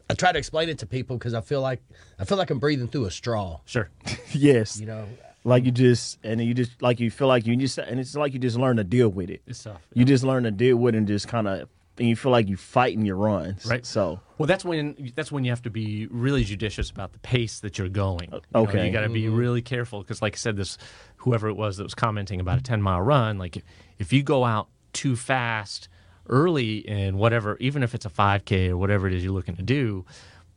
[0.09, 1.83] I try to explain it to people because I feel like
[2.19, 3.61] I feel like I'm breathing through a straw.
[3.66, 3.88] Sure.
[4.33, 4.79] Yes.
[4.81, 5.07] You know,
[5.46, 8.32] like you just and you just like you feel like you just and it's like
[8.32, 9.42] you just learn to deal with it.
[9.46, 9.80] It's tough.
[9.94, 12.48] You just learn to deal with it and just kind of and you feel like
[12.48, 13.64] you fighting your runs.
[13.64, 13.87] Right.
[13.87, 17.61] So Well, that's when that's when you have to be really judicious about the pace
[17.61, 18.30] that you're going.
[18.32, 18.87] You know, okay.
[18.87, 19.37] you got to be mm-hmm.
[19.37, 20.78] really careful because, like I said, this
[21.18, 23.62] whoever it was that was commenting about a ten mile run, like
[23.98, 25.88] if you go out too fast
[26.28, 29.56] early in whatever, even if it's a five k or whatever it is you're looking
[29.56, 30.04] to do,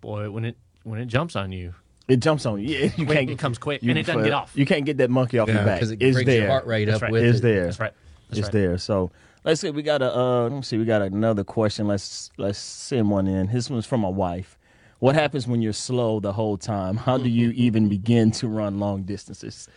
[0.01, 1.75] boy, when it when it jumps on you,
[2.09, 2.91] it jumps on you.
[2.97, 4.51] You Quick, can't it comes quick, you- and it doesn't get off.
[4.55, 5.79] You can't get that monkey off your back.
[5.79, 6.41] because it it's brings there.
[6.41, 7.11] your heart rate That's up right.
[7.11, 7.41] with It's it.
[7.43, 7.63] there.
[7.65, 7.93] that's right.
[8.29, 8.51] That's it's right.
[8.53, 8.77] there.
[8.77, 9.11] So
[9.45, 9.69] let's see.
[9.71, 10.15] We got a.
[10.15, 10.77] Uh, let me see.
[10.77, 11.87] We got another question.
[11.87, 13.47] Let's let's send one in.
[13.51, 14.57] This one's from my wife.
[14.99, 16.97] What happens when you're slow the whole time?
[16.97, 19.67] How do you even begin to run long distances?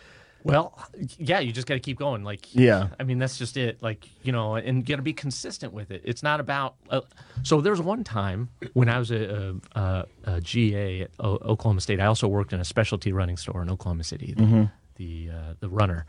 [0.44, 0.76] Well,
[1.18, 2.24] yeah, you just got to keep going.
[2.24, 2.88] Like, Yeah.
[2.98, 3.83] I mean, that's just it.
[3.83, 6.02] Like, you know, and got to be consistent with it.
[6.05, 6.74] It's not about.
[6.90, 7.02] Uh,
[7.44, 12.00] so there's one time when I was a, a, a GA at o- Oklahoma State.
[12.00, 15.68] I also worked in a specialty running store in Oklahoma City, the the, uh, the
[15.68, 16.07] runner,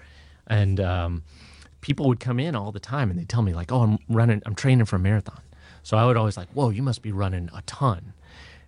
[0.47, 1.23] and um,
[1.81, 4.41] people would come in all the time and they'd tell me like, "Oh, I'm running.
[4.45, 5.41] I'm training for a marathon."
[5.83, 8.13] So I would always like, "Whoa, you must be running a ton." And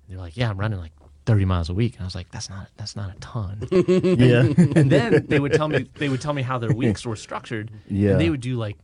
[0.10, 0.91] they're like, "Yeah, I'm running like."
[1.26, 4.42] 30 miles a week and I was like that's not that's not a ton Yeah.
[4.76, 7.72] and then they would tell me they would tell me how their weeks were structured.
[7.90, 8.12] Yeah.
[8.12, 8.78] And they would do like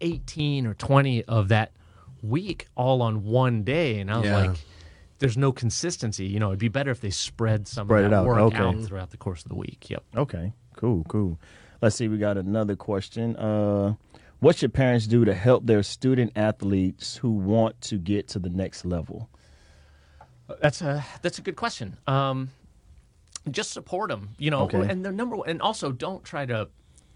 [0.00, 1.72] 18 or 20 of that
[2.22, 4.36] week all on one day and I was Yeah.
[4.48, 4.56] like
[5.18, 6.26] there's no consistency.
[6.26, 8.26] You know, it'd be better if they spread some Spread of it out.
[8.26, 8.58] work Okay.
[8.58, 9.90] out throughout the course of the week.
[9.90, 10.04] Yep.
[10.16, 10.52] okay.
[10.76, 11.02] Cool.
[11.08, 11.40] Cool.
[11.82, 12.06] Let's see.
[12.06, 13.34] We got another question.
[13.36, 13.94] Uh,
[14.38, 18.48] what should parents do to help their student athletes who want to get to the
[18.48, 19.28] next level?
[20.60, 21.96] That's a that's a good question.
[22.06, 22.50] Um,
[23.50, 24.62] just support them, you know.
[24.62, 24.80] Okay.
[24.88, 26.68] And the number one, and also don't try to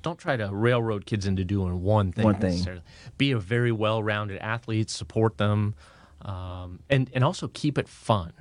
[0.02, 2.24] don't try to railroad kids into doing one thing.
[2.24, 2.82] One thing.
[3.18, 4.90] Be a very well-rounded athlete.
[4.90, 5.74] Support them,
[6.22, 8.32] um, and and also keep it fun.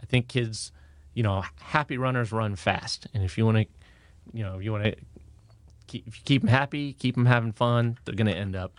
[0.00, 0.72] I think kids,
[1.14, 3.66] you know, happy runners run fast, and if you want to,
[4.32, 4.96] you know, you want to
[5.86, 8.72] keep if you keep them happy, keep them having fun, they're going to end up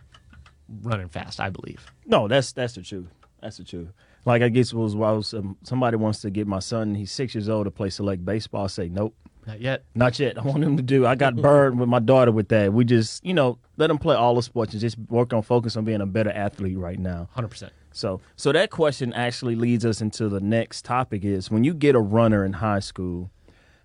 [0.83, 1.39] running fast.
[1.39, 1.91] I believe.
[2.05, 3.07] No, that's that's the truth.
[3.41, 3.89] That's the truth.
[4.27, 6.95] Like I guess it was, I was um, somebody wants to get my son.
[6.95, 8.65] He's six years old to play select baseball.
[8.65, 9.85] I say nope, Not yet.
[9.95, 10.37] not yet.
[10.37, 11.05] I want him to do.
[11.05, 12.73] I got burned with my daughter with that.
[12.73, 15.77] We just you know let him play all the sports and just work on focus
[15.77, 17.29] on being a better athlete right now.
[17.31, 17.71] Hundred percent.
[17.93, 21.95] So so that question actually leads us into the next topic is when you get
[21.95, 23.31] a runner in high school,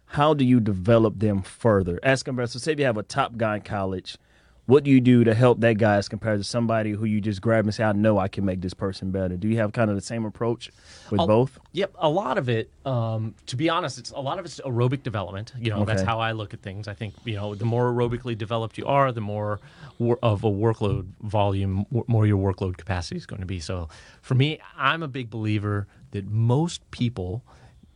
[0.07, 2.01] how do you develop them further?
[2.03, 4.19] As compared so say if you have a top guy in college,
[4.67, 7.43] what do you do to help that guy as compared to somebody who you just
[7.43, 9.37] grab and say, I know I can make this person better?
[9.37, 10.71] Do you have kind of the same approach
[11.11, 11.59] with I'll- both?
[11.73, 12.71] Yep, a lot of it.
[12.87, 15.53] Um, to be honest, it's a lot of it's aerobic development.
[15.59, 16.87] You know, that's how I look at things.
[16.87, 19.59] I think you know, the more aerobically developed you are, the more
[19.99, 23.59] wor- of a workload volume, w- more your workload capacity is going to be.
[23.59, 23.89] So,
[24.21, 27.43] for me, I'm a big believer that most people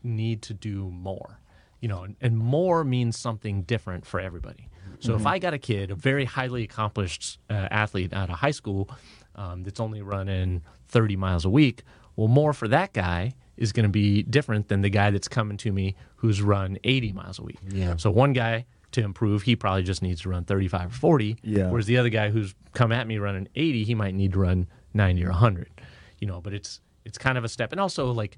[0.03, 1.39] need to do more.
[1.81, 4.69] You know, and, and more means something different for everybody.
[5.01, 8.51] So if I got a kid, a very highly accomplished uh, athlete out of high
[8.51, 8.91] school,
[9.35, 11.83] um, that's only running 30 miles a week,
[12.17, 15.57] well, more for that guy is going to be different than the guy that's coming
[15.59, 17.59] to me who's run 80 miles a week.
[17.69, 17.97] Yeah.
[17.97, 21.37] So one guy to improve, he probably just needs to run 35 or 40.
[21.43, 21.71] Yeah.
[21.71, 24.69] Whereas the other guy who's come at me running 80, he might need to run
[24.95, 25.69] 90 or 100.
[26.19, 27.73] You know, but it's it's kind of a step.
[27.73, 28.37] And also like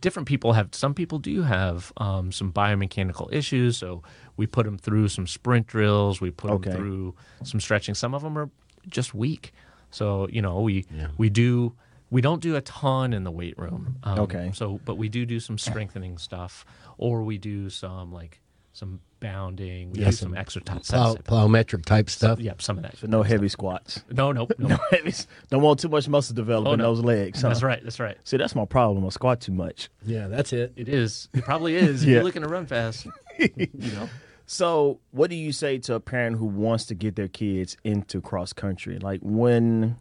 [0.00, 4.02] different people have some people do have um, some biomechanical issues so
[4.36, 6.70] we put them through some sprint drills we put Okay.
[6.70, 8.50] them through some stretching some of them are
[8.88, 9.52] just weak
[9.90, 10.86] so you know we
[11.18, 11.72] we do
[12.10, 14.50] we don't do a ton in the weight room um, Okay.
[14.54, 16.64] so but we do do some strengthening stuff
[16.98, 18.40] or we do some like
[18.72, 22.38] some bounding we Yeah, do some some exercise Plow, plyometric type stuff.
[22.40, 24.02] yep some of that So no heavy squats.
[24.10, 25.14] no nope no, No heavy.
[25.48, 26.92] Don't want too much muscle development Oh, in no.
[26.94, 27.40] those legs.
[27.40, 27.48] huh?
[27.48, 29.06] that's right that's right See, that's my problem.
[29.06, 29.88] I squat too much.
[30.04, 30.72] Yeah, that's it.
[30.76, 33.06] it is it probably is if you're looking to run fast
[33.38, 34.08] you know
[34.46, 38.20] So, what do you say to a parent who wants to get their kids into
[38.20, 38.98] cross country?
[38.98, 39.96] Like, when,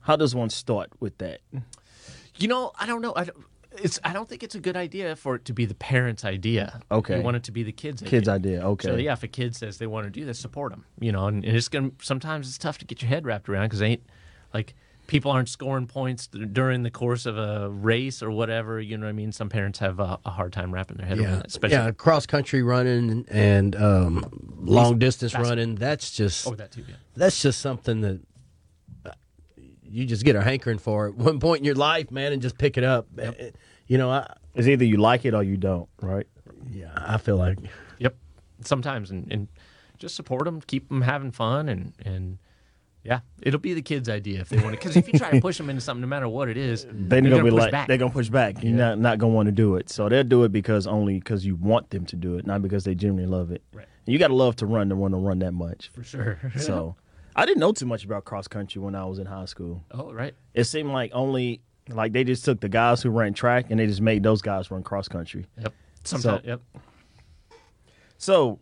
[0.00, 1.40] how does one start with that?
[2.36, 3.12] You know, I don't know.
[3.16, 3.98] I don't, it's.
[4.04, 6.80] I don't think it's a good idea for it to be the parents' idea.
[6.90, 7.18] Okay.
[7.18, 8.58] You want it to be the kids' Kids' idea.
[8.58, 8.68] idea.
[8.68, 8.88] Okay.
[8.88, 10.84] So yeah, if a kid says they want to do this, support them.
[11.00, 11.90] You know, and, and it's gonna.
[12.00, 14.02] Sometimes it's tough to get your head wrapped around because ain't
[14.54, 14.74] like
[15.06, 18.80] people aren't scoring points th- during the course of a race or whatever.
[18.80, 19.32] You know what I mean?
[19.32, 21.76] Some parents have a, a hard time wrapping their head around Yeah, it, especially.
[21.76, 24.24] yeah, cross country running and um,
[24.58, 25.74] long distance running.
[25.76, 26.84] That's just Oh, that too.
[26.88, 26.94] Yeah.
[27.14, 28.20] that's just something that
[29.04, 29.10] uh,
[29.82, 32.58] you just get a hankering for at one point in your life, man, and just
[32.58, 33.06] pick it up.
[33.18, 33.32] Uh,
[33.86, 36.26] You know, I It's either you like it or you don't, right?
[36.70, 37.58] yeah, I feel like
[37.98, 38.16] Yep.
[38.64, 39.48] Sometimes and, and
[39.98, 42.38] just support them, keep them having fun, and and
[43.06, 44.78] yeah, it'll be the kids' idea if they want to.
[44.78, 47.20] Because if you try to push them into something, no matter what it is, They're,
[47.20, 47.88] they're gonna, be push like back.
[47.88, 48.62] they're gonna push back.
[48.62, 49.88] You're not not gonna want to do it.
[49.90, 52.84] So they'll do it because only because you want them to do it, not because
[52.84, 53.62] they genuinely love it.
[53.72, 53.86] Right.
[54.06, 55.90] And you got to love to run to want to run that much.
[55.92, 56.38] for sure.
[56.58, 56.96] So
[57.34, 59.82] I didn't know too much about cross country when I was in high school.
[59.92, 60.34] oh, right.
[60.54, 63.86] It seemed like only like they just took the guys who ran track and they
[63.86, 65.46] just made those guys run cross country.
[65.60, 65.74] Yep.
[66.04, 66.44] Sometimes.
[66.46, 66.60] yep.
[68.18, 68.58] So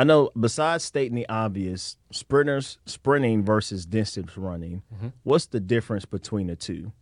[0.00, 4.80] I know besides stating the obvious, sprinters sprinting versus distance running,
[5.24, 6.92] what's the difference between the two?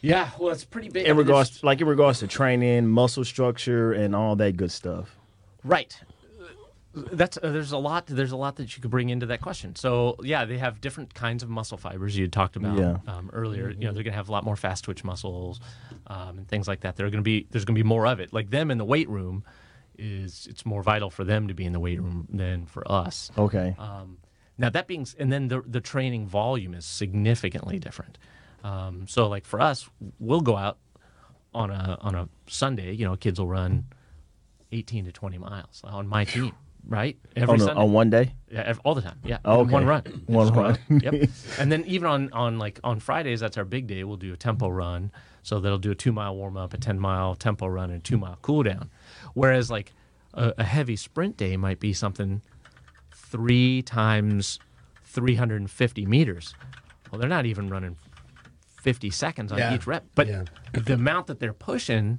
[0.00, 0.30] Yeah.
[0.38, 1.06] Well, it's pretty big.
[1.06, 5.16] In regards there's- like in regards to training, muscle structure and all that good stuff.
[5.62, 5.96] right.
[6.94, 9.74] That's uh, there's a lot there's a lot that you could bring into that question.
[9.76, 12.98] So yeah, they have different kinds of muscle fibers you had talked about Yeah.
[13.06, 13.70] um, earlier.
[13.70, 15.58] You know, they're gonna have a lot more fast twitch muscles
[16.08, 16.96] um, and things like that.
[16.96, 18.34] They're gonna be there's gonna be more of it.
[18.34, 19.42] Like them in the weight room
[20.02, 23.30] is it's more vital for them to be in the weight room than for us.
[23.38, 23.76] Okay.
[23.78, 24.18] Um,
[24.58, 28.18] now that being, and then the the training volume is significantly different.
[28.64, 29.88] Um, so like for us,
[30.18, 30.78] we'll go out
[31.54, 32.92] on a on a Sunday.
[32.92, 33.86] You know, kids will run
[34.72, 36.52] eighteen to twenty miles on my team,
[36.86, 37.16] right?
[37.36, 38.32] Every on, Sunday, on one day?
[38.50, 39.18] yeah, all the time.
[39.24, 40.78] Yeah, Oh, in one run, One run.
[41.02, 41.28] yep.
[41.58, 44.04] And then even on on like on Fridays, that's our big day.
[44.04, 45.10] We'll do a tempo run.
[45.42, 48.02] So they'll do a two mile warm up, a ten mile tempo run, and a
[48.02, 48.90] two mile cool down.
[49.34, 49.92] Whereas like
[50.34, 52.42] a, a heavy sprint day might be something
[53.12, 54.58] three times
[55.04, 56.54] 350 meters.
[57.10, 57.96] Well, they're not even running
[58.80, 59.74] 50 seconds on Yeah.
[59.74, 60.44] each rep, but Yeah.
[60.72, 62.18] the amount that they're pushing,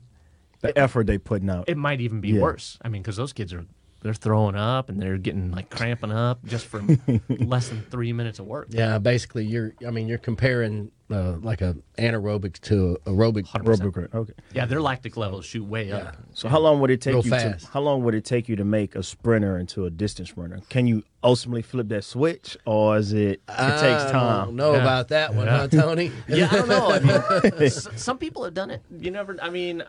[0.62, 1.66] The effort they're putting out.
[1.68, 2.42] it might even be Yeah.
[2.42, 2.78] worse.
[2.82, 3.66] I mean, because those kids are
[4.04, 8.40] they're throwing up and they're getting like cramping up just from less than three minutes
[8.40, 8.68] of work.
[8.70, 9.74] yeah, basically you're.
[9.86, 13.48] I mean, you're comparing uh, like a anaerobic to aerobic.
[13.48, 13.64] 100%.
[13.64, 14.14] Robocrine.
[14.14, 14.34] Okay.
[14.54, 16.18] Yeah, their lactic levels shoot way up.
[16.34, 17.66] So how long would it take Real you fast.
[17.66, 20.60] to how long would it take you to make a sprinter into a distance runner?
[20.70, 24.46] Can you ultimately flip that switch or is it it takes I time?
[24.48, 24.82] don't know Yeah.
[24.82, 26.12] about that one, huh, Tony?
[26.28, 26.90] Yeah, I don't know.
[26.92, 28.82] I mean, s- some people have done it.
[28.92, 29.38] You never.
[29.42, 29.84] I mean,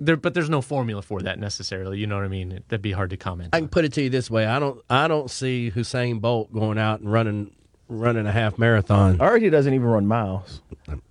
[0.00, 1.98] there, but there's no formula for that necessarily.
[1.98, 2.62] You know what I mean?
[2.68, 3.50] That'd be hard to comment.
[3.54, 6.52] I can put it to you this way: I don't, I don't see Usain Bolt
[6.52, 7.54] going out and running,
[7.88, 9.20] running a half marathon.
[9.20, 10.60] I heard he doesn't even run miles.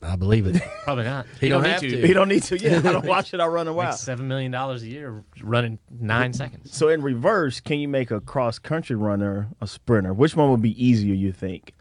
[0.01, 0.61] I believe it.
[0.83, 1.25] Probably not.
[1.39, 1.89] He You don't need have to.
[1.89, 2.07] to.
[2.07, 2.57] He don't need to.
[2.57, 3.39] Yeah, I don't watch it.
[3.41, 3.87] I run a while.
[3.89, 6.73] Makes seven million dollars a year running nine seconds.
[6.75, 10.13] So in reverse, can you make a cross country runner a sprinter?
[10.13, 11.13] Which one would be easier?
[11.13, 11.73] You think?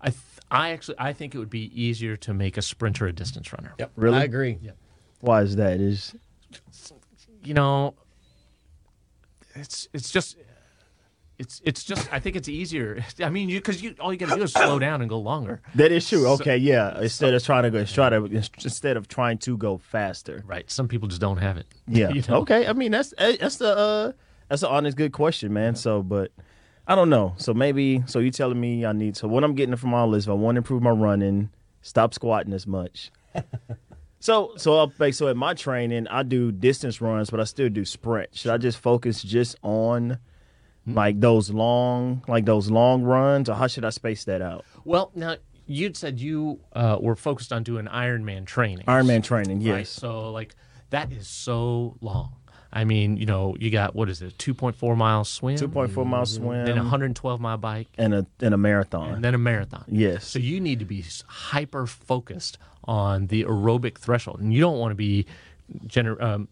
[0.00, 0.18] I th-
[0.50, 3.74] I actually I think it would be easier to make a sprinter a distance runner.
[3.78, 4.18] Yep, Really?
[4.18, 4.58] I agree.
[5.24, 5.80] Why is that?
[5.80, 6.14] Is
[7.42, 7.94] You know,
[9.54, 10.36] it's it's just.
[11.36, 13.04] It's it's just I think it's easier.
[13.20, 15.18] I mean, you because you all you got to do is slow down and go
[15.18, 15.60] longer.
[15.74, 16.28] that is true?
[16.28, 17.00] Okay, yeah.
[17.00, 20.44] Instead of trying to go, try to instead of trying to go faster.
[20.46, 20.70] Right.
[20.70, 21.66] Some people just don't have it.
[21.88, 22.10] Yeah.
[22.10, 22.36] You know?
[22.42, 22.68] Okay.
[22.68, 24.12] I mean, that's eh, that's the uh
[24.48, 25.74] that's an honest good question, man.
[25.74, 26.30] So, but
[26.86, 27.34] I don't know.
[27.36, 30.24] So maybe so you telling me I need so what I'm getting from all this,
[30.26, 31.50] if I want to improve my running,
[31.82, 33.10] stop squatting as much.
[34.24, 37.68] so so I'll like so at my training, I do distance runs, but I still
[37.68, 38.34] do sprint.
[38.34, 40.18] Should I just focus just on
[40.86, 40.94] hmm.
[40.94, 44.64] like those long like those long runs, or how should I space that out?
[44.86, 48.86] Well, now you'd said you uh, were focused on doing Ironman training.
[48.86, 49.74] Ironman training, yes.
[49.74, 49.86] Right.
[49.86, 50.54] So like
[50.88, 52.32] that is so long.
[52.72, 55.68] I mean, you know, you got what is it, two point four mile swim, Two
[55.68, 56.44] point four mile mm-hmm.
[56.44, 59.16] swim then a hundred and twelve mile bike, and a and a marathon.
[59.16, 59.84] and then a marathon.
[59.86, 60.26] Yes.
[60.26, 62.56] So you need to be hyper focused
[62.86, 65.26] on the aerobic threshold, and you don't want to be
[65.86, 66.48] gener- um,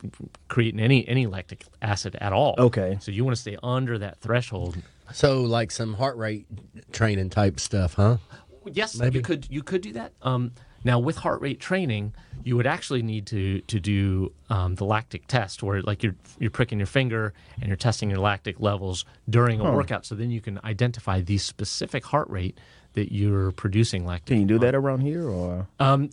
[0.48, 2.54] creating any any lactic acid at all.
[2.58, 2.98] Okay.
[3.00, 4.76] So you want to stay under that threshold.
[5.12, 6.46] So, like some heart rate
[6.92, 8.16] training type stuff, huh?
[8.64, 9.18] Yes, Maybe.
[9.18, 10.12] you could you could do that.
[10.22, 10.52] Um,
[10.84, 12.14] now with heart rate training,
[12.44, 16.50] you would actually need to to do um, the lactic test, where like you're you're
[16.50, 20.40] pricking your finger and you're testing your lactic levels during a workout, so then you
[20.40, 22.58] can identify the specific heart rate
[22.94, 24.26] that you're producing lactate.
[24.26, 25.66] Can you do that around here or?
[25.80, 26.10] Um,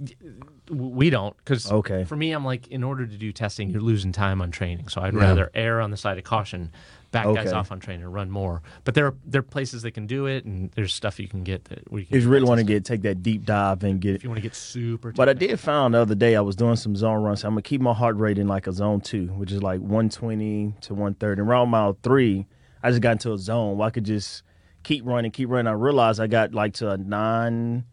[0.69, 2.03] we don't because Okay.
[2.03, 4.87] for me, I'm like, in order to do testing, you're losing time on training.
[4.89, 5.21] So I'd Yeah.
[5.21, 6.71] rather err on the side of caution,
[7.11, 8.61] back guys off on training and run more.
[8.83, 11.43] But there are there are places that can do it, and there's stuff you can
[11.43, 12.05] get that we.
[12.05, 12.15] can.
[12.15, 14.37] If you really want to get take that deep dive and get if you want
[14.37, 15.11] to get super.
[15.11, 17.43] But I did found the other day I was doing some zone runs.
[17.43, 20.75] I'm gonna keep my heart rate in like a zone two, which is like 120
[20.81, 21.41] to 130.
[21.41, 22.45] And around mile three,
[22.83, 24.43] I just got into a zone where I could just
[24.89, 25.67] keep running, keep running.
[25.67, 27.85] I realized I got like to a nine,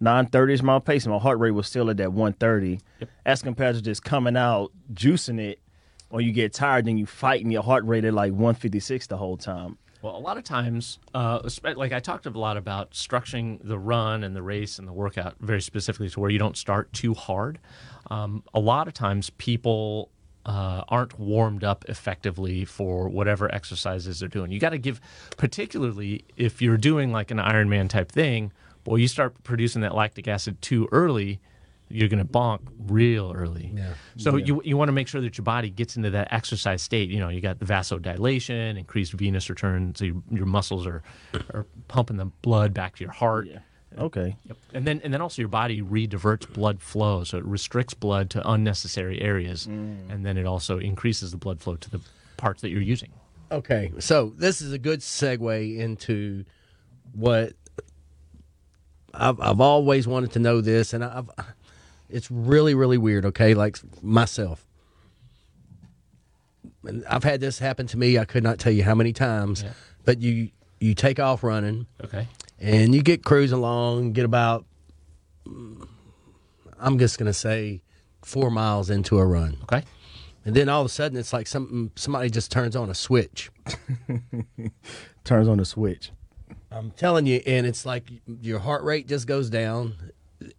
[0.00, 2.80] nine thirty mile pace, and my heart rate was still at that 130.
[3.26, 5.58] As compared to just coming out, juicing it,
[6.10, 9.36] or you get tired then you fighting your heart rate at like 156 the whole
[9.36, 9.78] time.
[10.00, 14.22] Well, a lot of times, uh, like I talked a lot about structuring the run
[14.22, 17.58] and the race and the workout very specifically to where you don't start too hard.
[18.10, 20.10] Um, a lot of times, people
[20.46, 24.50] uh, aren't warmed up effectively for whatever exercises they're doing.
[24.50, 25.00] You got to give,
[25.36, 28.52] particularly if you're doing like an Ironman type thing,
[28.84, 31.40] boy, you start producing that lactic acid too early.
[31.88, 33.70] You're going to bonk real early.
[33.74, 33.94] Yeah.
[34.16, 37.10] So you you want to make sure that your body gets into that exercise state.
[37.10, 41.02] You know, you got the vasodilation, increased venous return, so your, your muscles are
[41.52, 43.48] are pumping the blood back to your heart.
[43.98, 44.36] Okay.
[44.46, 44.56] Yep.
[44.72, 48.48] And then and then also your body rediverts blood flow, so it restricts blood to
[48.48, 50.10] unnecessary areas, mm.
[50.10, 52.00] and then it also increases the blood flow to the
[52.36, 53.12] parts that you're using.
[53.52, 56.44] Okay, so this is a good segue into
[57.12, 57.52] what
[59.12, 61.30] I've I've always wanted to know this, and I've
[62.10, 63.24] it's really really weird.
[63.26, 64.66] Okay, like myself,
[66.84, 68.18] and I've had this happen to me.
[68.18, 69.72] I could not tell you how many times, Yeah.
[70.04, 72.26] but you you take off running Okay.
[72.60, 74.64] And you get cruising along, get about
[76.78, 77.82] I'm just gonna say
[78.22, 79.56] four miles into a run.
[79.64, 79.82] Okay.
[80.46, 83.50] And then all of a sudden, it's like something somebody just turns on a switch.
[85.24, 86.10] Turns on the switch.
[86.70, 88.04] I'm telling you, and it's like
[88.42, 89.94] your heart rate just goes down.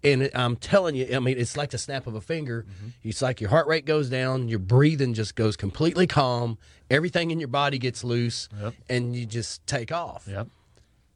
[0.04, 2.66] And I'm telling you, I mean, it's like the snap of a finger.
[2.68, 2.88] Mm-hmm.
[3.04, 6.58] It's like your heart rate goes down, your breathing just goes completely calm,
[6.90, 8.74] everything in your body gets loose, Yep.
[8.90, 10.26] and you just take off.
[10.28, 10.48] Yep.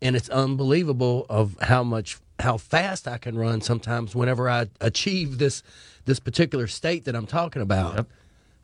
[0.02, 5.38] And it's unbelievable of how much how fast I can run sometimes whenever I achieve
[5.39, 5.62] this
[6.06, 7.95] this particular state that I'm talking about.
[7.95, 8.08] Yep.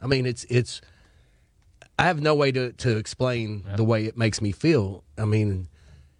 [0.01, 0.81] I mean, it's it's.
[1.97, 5.03] I have no way to to explain the way it makes me feel.
[5.17, 5.67] I mean,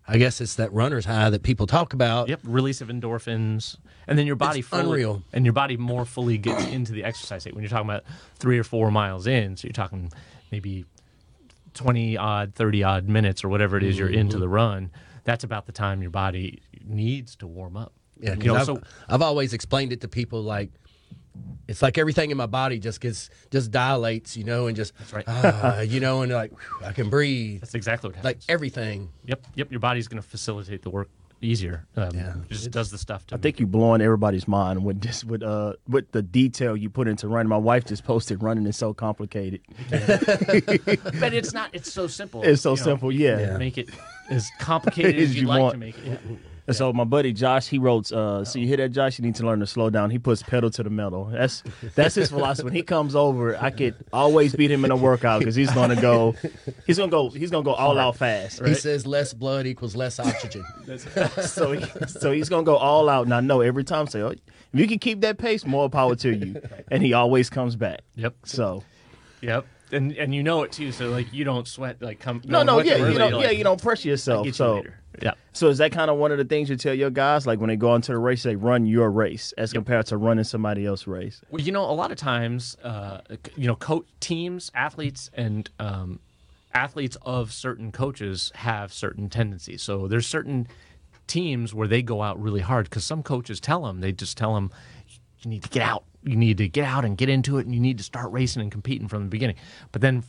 [0.08, 2.30] I guess it's that runner's high that people talk about.
[2.30, 5.24] Yep, release of endorphins, and then your body It's fully, unreal.
[5.34, 7.54] and your body more fully gets into the exercise state.
[7.54, 8.04] When you're talking about
[8.38, 10.12] three or four miles in, so you're talking
[10.52, 10.86] maybe
[11.76, 14.18] twenty odd, thirty odd minutes or whatever it is you're Mm-hmm.
[14.18, 14.90] into the run.
[15.24, 17.94] That's about the time your body needs to warm up.
[18.20, 20.70] Yeah, you know, I've, so I've always explained it to people like
[21.68, 25.26] it's like everything in my body just gets just dilates, you know, and just right.
[25.28, 28.36] ah, you know, and like whew, I can breathe, that's exactly what happens.
[28.36, 29.10] like everything.
[29.26, 29.70] yep, yep.
[29.72, 31.10] Your body's going to facilitate the work
[31.42, 31.86] easier.
[31.96, 32.34] Um, Yeah.
[32.50, 33.26] just does the stuff.
[33.28, 36.90] To I think you're blowing everybody's mind with this with uh with the detail you
[36.90, 37.50] put into running.
[37.50, 39.62] My wife just posted running is so complicated.
[39.90, 41.70] but it's not.
[41.74, 42.44] It's so simple.
[42.44, 43.40] It's so you know, simple, yeah.
[43.40, 43.58] Yeah.
[43.58, 43.90] Make it
[44.30, 45.74] as complicated As as you you'd like want.
[45.74, 46.06] to make it.
[46.30, 46.36] Yeah.
[46.68, 49.20] And so my buddy Josh, he wrote, uh, "So you hear that, Josh?
[49.20, 51.26] You need to learn to slow down." He puts pedal to the metal.
[51.26, 51.62] That's
[51.94, 52.66] that's his philosophy.
[52.66, 56.00] When he comes over, I could always beat him in a workout because he's gonna
[56.02, 56.34] go,
[56.88, 58.66] he's gonna go, he's gonna go all out fast.
[58.66, 60.66] He says less blood equals less oxygen.
[61.42, 63.26] so he, so he's gonna go all out.
[63.26, 64.40] And I know every time, say, oh, if
[64.74, 66.62] you can keep that pace, more power to you.
[66.92, 68.02] And he always comes back.
[68.16, 68.36] Yep.
[68.44, 68.84] So
[69.42, 69.66] Yep.
[69.92, 72.80] And and you know it too, so like you don't sweat like come no, no,
[72.80, 74.44] yeah, them you don't, you're yeah, you don't pressure yourself.
[74.44, 75.00] get you so later.
[75.22, 75.34] Yeah.
[75.54, 77.70] So is that kind of one of the things you tell your guys, like when
[77.70, 81.08] they go into the race, they run your race as compared to running somebody else's
[81.08, 81.42] race?
[81.50, 83.20] Well, you know, a lot of times, uh,
[83.56, 86.20] you know, coach teams, athletes, and um,
[86.74, 89.82] athletes of certain coaches have certain tendencies.
[89.82, 90.68] So there's certain
[91.28, 94.54] teams where they go out really hard because some coaches tell them they just tell
[94.54, 94.72] them
[95.46, 97.74] you need to get out, you need to get out and get into it, and
[97.74, 99.56] you need to start racing and competing from the beginning.
[99.92, 100.24] But then,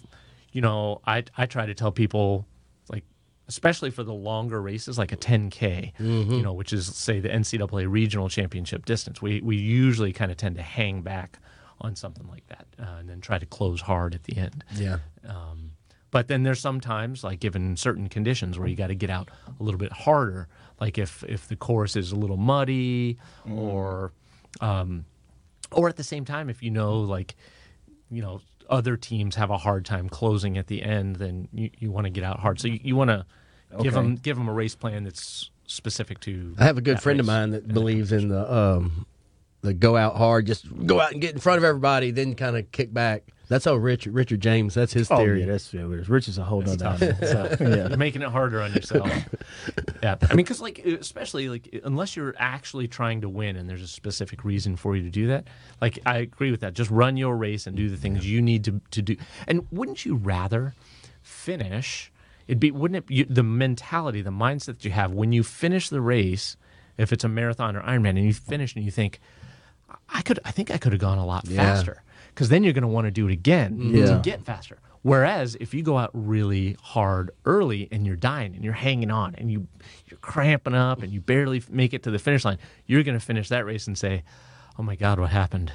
[0.52, 2.46] you know, I I try to tell people
[2.88, 3.04] like.
[3.48, 7.88] Especially for the longer races, like a 10K, you know, which is say the NCAA
[7.88, 11.38] regional championship distance, we we usually kind of tend to hang back
[11.80, 14.64] on something like that, uh, and then try to close hard at the end.
[14.74, 14.98] yeah.
[15.28, 15.72] Um,
[16.10, 19.62] but then there's sometimes, like given certain conditions, where you got to get out a
[19.62, 20.48] little bit harder.
[20.80, 24.12] Like if if the course is a little muddy, or
[24.60, 25.04] um,
[25.72, 27.36] or at the same time, if you know, like
[28.10, 31.90] you know, other teams have a hard time closing at the end, then you, you
[31.90, 32.60] want to get out hard.
[32.60, 33.26] So you, you want to
[33.82, 36.54] give them give them a race plan that's specific to.
[36.58, 39.06] I have a good friend of mine that believes in the um,
[39.62, 42.56] the go out hard, just go out and get in front of everybody, then kind
[42.56, 43.24] of kick back.
[43.48, 44.74] That's how Richard Richard James.
[44.74, 45.40] That's his Oh theory.
[45.40, 47.16] yeah, that's yeah, Rich is a whole It's nother.
[47.20, 47.88] So, Yeah.
[47.88, 49.08] You're making it harder on yourself.
[50.02, 53.82] yeah, I mean, because like, especially like, unless you're actually trying to win, and there's
[53.82, 55.46] a specific reason for you to do that.
[55.80, 56.74] Like, I agree with that.
[56.74, 59.16] Just run your race and do the things you need to to do.
[59.46, 60.74] And wouldn't you rather
[61.22, 62.10] finish?
[62.48, 63.14] It'd be wouldn't it?
[63.14, 66.56] You, the mentality, the mindset that you have when you finish the race,
[66.96, 69.20] if it's a marathon or Ironman, and you finish and you think,
[70.08, 71.62] I could, I think I could have gone a lot Yeah.
[71.74, 72.02] faster.
[72.36, 73.96] Because then you're going to want to do it again mm.
[73.96, 74.16] Yeah.
[74.16, 74.78] to get faster.
[75.00, 79.34] Whereas if you go out really hard early and you're dying and you're hanging on
[79.36, 79.66] and you
[80.06, 83.24] you're cramping up and you barely make it to the finish line, you're going to
[83.24, 84.22] finish that race and say,
[84.78, 85.72] "Oh my God, what happened?"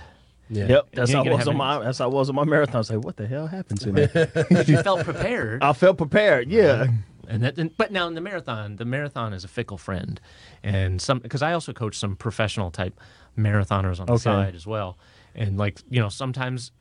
[0.52, 0.68] Yeah.
[0.68, 1.80] Yep, that's how ain't I was on my.
[1.80, 2.76] That's how I was on my marathon.
[2.76, 4.02] I was like, what the hell happened to me?
[4.68, 6.52] you felt prepared, I felt prepared.
[6.52, 6.88] Yeah.
[7.30, 7.58] and that.
[7.58, 10.20] And, but now in the marathon, the marathon is a fickle friend,
[10.62, 13.00] and some because I also coach some professional type
[13.38, 14.24] marathoners on the Okay.
[14.24, 14.98] side as well,
[15.36, 16.72] and like you know sometimes,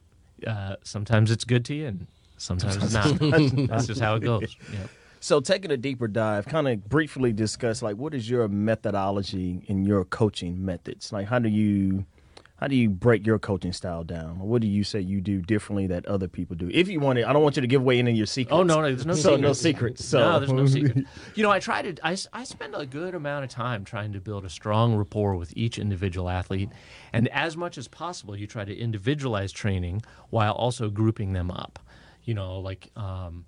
[0.47, 3.19] uh, sometimes it's good to you and sometimes it's not.
[3.69, 4.57] That's just how it goes.
[4.73, 4.87] Yeah.
[5.21, 9.85] So taking a deeper dive, kind of briefly discuss like what is your methodology in
[9.85, 11.13] your coaching methods?
[11.13, 12.07] Like how do you
[12.61, 14.39] how do you break your coaching style down?
[14.39, 16.71] What do you say you do differently that other people do?
[16.71, 18.53] If you want to, I don't want you to give away any of your secrets.
[18.53, 19.43] Oh no, no there's no so secrets.
[19.43, 20.05] no secrets.
[20.05, 21.07] So no, there's no secret.
[21.35, 22.07] You know, I try to.
[22.07, 25.57] I, I spend a good amount of time trying to build a strong rapport with
[25.57, 26.69] each individual athlete,
[27.15, 31.79] and as much as possible, you try to individualize training while also grouping them up.
[32.25, 32.91] You know, like.
[32.95, 33.47] Um,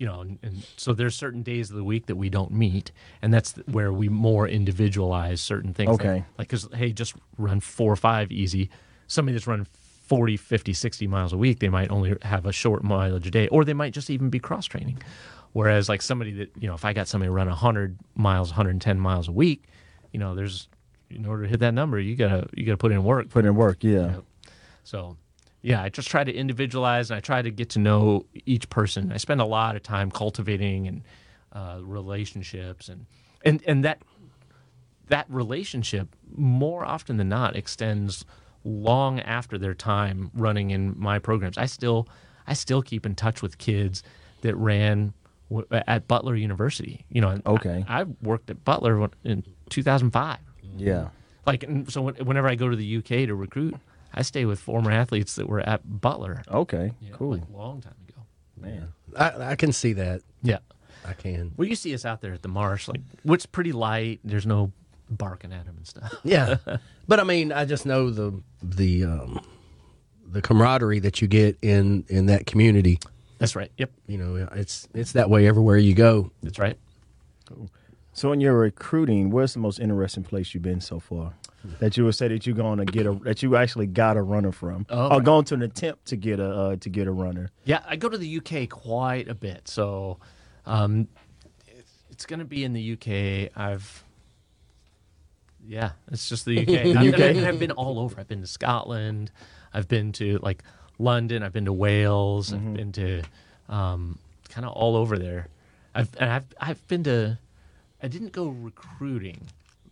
[0.00, 2.90] you know, and, and so there's certain days of the week that we don't meet,
[3.22, 5.90] and that's where we more individualize certain things.
[5.90, 6.24] like- Okay.
[6.38, 8.70] Like, because, hey, just run four or five easy.
[9.06, 9.66] Somebody that's run
[10.06, 13.46] 40, 50, 60 miles a week, they might only have a short mileage a day,
[13.48, 15.02] or they might just even be cross training.
[15.52, 19.28] Whereas, like somebody that, you know, if I got somebody run 100 miles, 110 miles
[19.28, 19.64] a week,
[20.12, 20.68] you know, there's,
[21.10, 23.28] in order to hit that number, you gotta, you gotta put in work.
[23.28, 23.84] put in work.
[23.84, 24.16] Yeah.
[24.84, 25.16] So,
[25.62, 29.12] yeah, I just try to individualize and I try to get to know each person.
[29.12, 31.02] I spend a lot of time cultivating and
[31.52, 33.06] uh, relationships and
[33.44, 34.02] and and that
[35.08, 38.24] that relationship more often than not extends
[38.64, 41.58] long after their time running in my programs.
[41.58, 42.08] I still
[42.46, 44.02] I still keep in touch with kids
[44.42, 45.12] that ran
[45.50, 47.04] w- at Butler University.
[47.08, 47.84] You know, and I- Okay.
[47.88, 50.38] I, worked at Butler in 2005
[50.78, 51.08] Yeah.
[51.46, 53.74] like so whenever I go to the UK to recruit,
[54.12, 56.42] I stay with former athletes that were at Butler.
[56.50, 56.92] Okay.
[57.00, 57.32] you know, cool.
[57.32, 58.20] like a long time ago.
[58.56, 58.92] Man.
[59.16, 60.22] I, I can see that.
[60.42, 60.58] Yeah.
[61.04, 61.52] I can.
[61.56, 64.20] Well, you see us out there at the marsh, like what's pretty light.
[64.24, 64.72] There's no
[65.08, 66.14] barking at them and stuff.
[66.24, 66.56] Yeah,
[67.08, 69.40] but I mean, I just know the the um,
[70.26, 72.98] the camaraderie that you get in in that community.
[73.38, 73.72] That's right.
[73.78, 73.90] Yep.
[74.06, 76.30] You know, it's it's that way everywhere you go.
[76.42, 76.78] That's right.
[78.12, 81.34] So in your recruiting, where's the most interesting place you've been so far?
[81.80, 84.22] That you would say that you're going to get a that you actually got a
[84.22, 85.24] runner from, Oh, or right.
[85.24, 87.50] going to an attempt to get a uh, to get a runner.
[87.64, 90.18] Yeah, I go to the UK quite a bit, so
[90.64, 91.06] um,
[91.68, 93.52] it's, it's going to be in the UK.
[93.60, 94.04] I've
[95.66, 96.68] yeah, it's just the UK.
[96.96, 97.20] I've, UK?
[97.20, 98.18] I've, I've been all over.
[98.18, 99.30] I've been to Scotland.
[99.74, 100.62] I've been to like
[100.98, 101.42] London.
[101.42, 102.52] I've been to Wales.
[102.52, 103.22] I've been to
[103.68, 105.48] um, kind of all over there.
[105.94, 107.38] I've and I've I've been to.
[108.02, 109.42] I didn't go recruiting,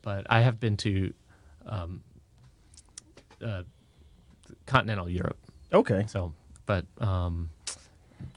[0.00, 1.12] but I have been to
[1.68, 2.02] um,
[3.44, 3.62] uh,
[4.66, 5.38] continental Europe.
[5.72, 6.32] Okay, So,
[6.66, 7.50] but um,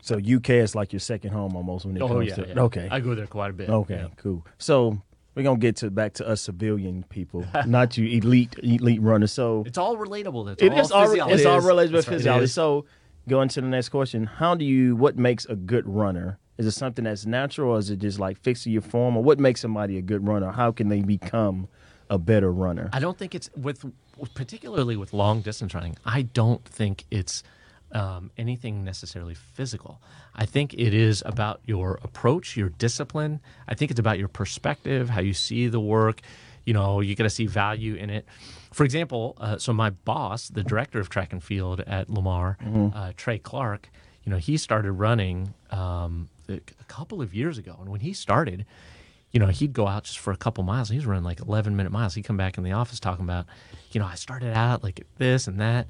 [0.01, 2.59] so UK is like your second home almost when it oh comes yeah, to yeah.
[2.61, 3.69] okay, I go there quite a bit.
[3.69, 4.07] okay, yeah.
[4.17, 4.45] cool.
[4.57, 5.01] So
[5.33, 9.31] we're gonna get to back to us civilian people, not you elite elite runners.
[9.31, 10.51] So It's all relatable.
[10.51, 11.35] It's It all is all physiology.
[11.35, 11.65] it's all It is.
[11.65, 12.17] related with right.
[12.17, 12.47] Physiology.
[12.47, 12.85] So
[13.29, 14.95] going to the next question: How do you?
[14.97, 16.37] What makes a good runner?
[16.57, 19.39] Is it something that's natural, or is it just like fixing your form, or what
[19.39, 20.51] makes somebody a good runner?
[20.51, 21.69] How can they become
[22.11, 22.89] a better runner?
[22.93, 23.83] I don't think it's with,
[24.35, 25.95] particularly with long distance running.
[26.05, 27.41] I don't think it's
[27.93, 30.01] um, anything necessarily physical.
[30.35, 33.39] I think it is about your approach, your discipline.
[33.67, 36.21] I think it's about your perspective, how you see the work.
[36.65, 38.25] You know, you got to see value in it.
[38.71, 42.57] For example, uh, so my boss, the director of track and field at Lamar,
[42.93, 43.89] uh, Trey Clark,
[44.23, 48.65] you know, he started running um, a couple of years ago, and when he started,
[49.31, 50.89] you know, he'd go out just for a couple miles.
[50.89, 52.15] He was running like 11 minute miles.
[52.15, 53.45] He'd come back in the office talking about,
[53.91, 55.87] you know, I started out like this and that.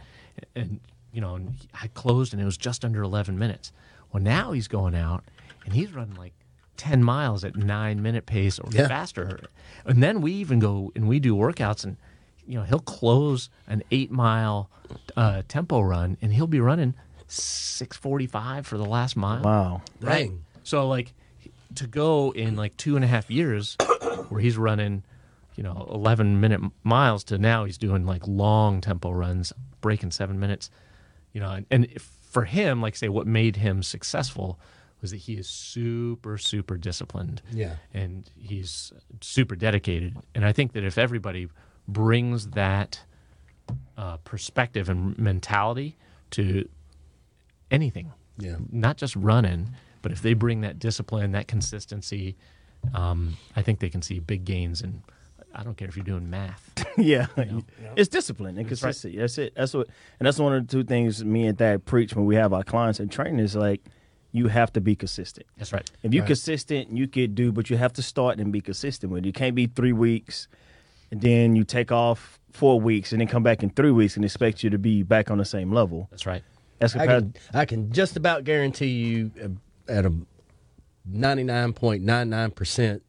[0.55, 0.79] And,
[1.11, 3.71] you know, and I closed and it was just under 11 minutes.
[4.13, 5.23] Well, now he's going out
[5.65, 6.33] and he's running like
[6.77, 8.87] 10 miles at nine minute pace or Yeah.
[8.87, 9.39] faster.
[9.85, 11.97] And then we even go and we do workouts and,
[12.45, 14.69] you know, he'll close an eight mile
[15.17, 16.93] uh, tempo run and he'll be running
[17.27, 19.41] 645 for the last mile.
[19.43, 19.81] Wow.
[19.99, 20.43] Dang.
[20.63, 21.13] So like
[21.75, 23.75] to go in like two and a half years
[24.29, 25.03] where he's running,
[25.55, 30.39] you know, 11 minute miles to now he's doing like long tempo runs, breaking seven
[30.39, 30.69] minutes,
[31.33, 34.59] you know, and, and if, for him, like say, what made him successful
[35.01, 37.41] was that he is super, super disciplined.
[37.51, 37.75] Yeah.
[37.93, 40.15] and he's super dedicated.
[40.35, 41.47] And I think that if everybody
[41.87, 42.99] brings that
[43.97, 45.97] uh, perspective and mentality
[46.31, 46.67] to
[47.69, 48.57] anything, Yeah.
[48.71, 49.71] not just running,
[50.01, 52.35] but if they bring that discipline, that consistency,
[52.93, 54.81] um, I think they can see big gains.
[54.81, 55.01] And
[55.53, 56.71] I don't care if you're doing math.
[56.97, 57.27] yeah,
[57.95, 58.87] it's discipline and That's right.
[58.89, 59.17] consistency.
[59.17, 59.53] That's it.
[59.55, 59.87] That's what,
[60.19, 62.63] and that's one of the two things me and Thad preach when we have our
[62.63, 63.81] clients and training is like,
[64.33, 65.45] you have to be consistent.
[65.57, 65.89] That's right.
[66.03, 66.27] If you're Right.
[66.27, 69.27] consistent, you could do, but you have to start and be consistent with it.
[69.27, 70.47] You can't be three weeks
[71.11, 74.23] and then you take off four weeks and then come back in three weeks and
[74.23, 76.07] expect you to be back on the same level.
[76.11, 76.43] That's right.
[76.79, 79.49] That's I can, I can just about guarantee you uh,
[79.91, 80.13] at a
[81.11, 83.01] 99.99%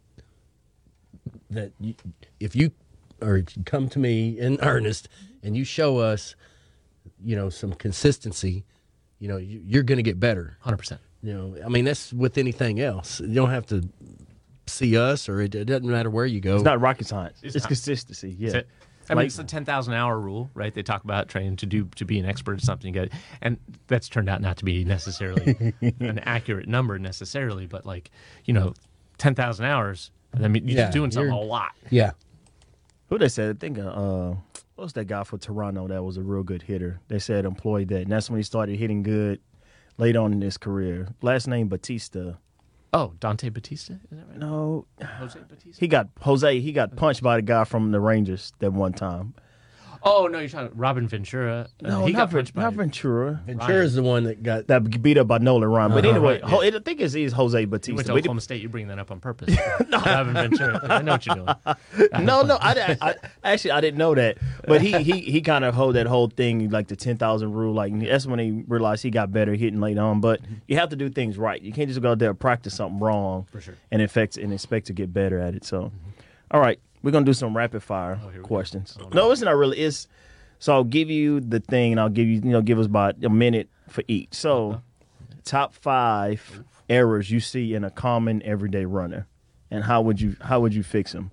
[1.50, 1.94] that you,
[2.40, 2.72] if you
[3.20, 5.08] or come to me in earnest
[5.42, 6.34] and you show us,
[7.24, 8.64] you know, some consistency,
[9.18, 10.56] you know, you, you're going to get better.
[10.64, 10.98] 100%.
[11.22, 13.20] You know, I mean, that's with anything else.
[13.20, 13.88] You don't have to
[14.66, 16.56] see us or it, it doesn't matter where you go.
[16.56, 17.38] It's not rocket science.
[17.42, 18.34] It's, It's consistency.
[18.38, 18.62] Yeah.
[19.14, 19.18] That's it.
[19.18, 20.72] I mean, it's the ten thousand hour rule, right?
[20.72, 23.10] They talk about training to do to be an expert at something, good,
[23.40, 23.56] and
[23.86, 28.10] that's turned out not to be necessarily an accurate number necessarily, but like
[28.44, 28.74] you know,
[29.18, 30.10] ten thousand hours.
[30.34, 31.72] I mean, you're Yeah, just doing something a you're- lot.
[31.90, 32.12] yeah.
[33.10, 33.56] Who they said?
[33.56, 34.34] I think uh,
[34.74, 36.98] what was that guy for Toronto that was a real good hitter?
[37.08, 39.40] They said employed that, and that's when he started hitting good
[39.98, 41.08] late on in his career.
[41.20, 42.38] Last name Bautista.
[42.95, 44.38] Oh, Dante Bautista, is that right?
[44.38, 45.80] No, Jose Bautista.
[45.80, 46.61] he got Jose.
[46.61, 49.34] He got punched by the guy from the Rangers that one time.
[50.05, 51.68] Oh no, you're talking Robin Ventura.
[51.84, 53.40] Uh, No, he not, got Ven- punched by not Ventura.
[53.46, 55.92] Ventura's the one that got That beat up by Nolan Ryan.
[55.92, 56.76] But Uh-huh, anyway, right, Ho- yeah.
[56.76, 58.03] I think it's, it's Jose You went Bautista.
[58.05, 58.61] to But Oklahoma State.
[58.62, 59.57] You're bringing that up on purpose.
[59.92, 60.80] Robin Ventura.
[60.92, 61.46] I know what you're doing.
[62.26, 65.64] no, no, I, di- I actually I didn't know that, but he he he kind
[65.64, 67.72] of hold that whole thing like the ten thousand rule.
[67.72, 70.20] Like that's when he realized he got better hitting late on.
[70.20, 71.62] But you have to do things right.
[71.62, 73.74] You can't just go out there and practice something wrong For sure.
[73.92, 75.64] and expect and expect to get better at it.
[75.64, 75.92] So,
[76.50, 78.42] all right, we're gonna do some rapid fire oh, go.
[78.42, 78.96] questions.
[79.00, 79.78] Oh, no, it's not really.
[79.78, 80.09] It's
[80.59, 83.22] so I'll give you the thing, and I'll give you you know give us about
[83.24, 84.34] a minute for each.
[84.34, 84.80] So,
[85.44, 89.26] top five errors you see in a common everyday runner,
[89.70, 91.30] and how would you how would you fix them?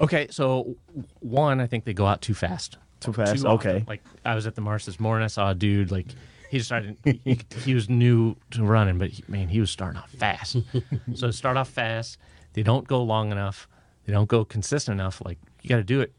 [0.00, 0.76] Okay, so
[1.20, 2.78] one, I think they go out too fast.
[3.00, 3.44] Too fast?
[3.44, 3.70] often.
[3.70, 3.84] Okay.
[3.86, 6.06] Like I was at the marsh this morning, I saw a dude like
[6.50, 6.96] he just started.
[7.04, 10.56] he, he was new to running, but he, man, he was starting off fast.
[11.14, 12.18] so start off fast.
[12.52, 13.68] They don't go long enough.
[14.06, 15.22] They don't go consistent enough.
[15.24, 16.12] Like you got to do it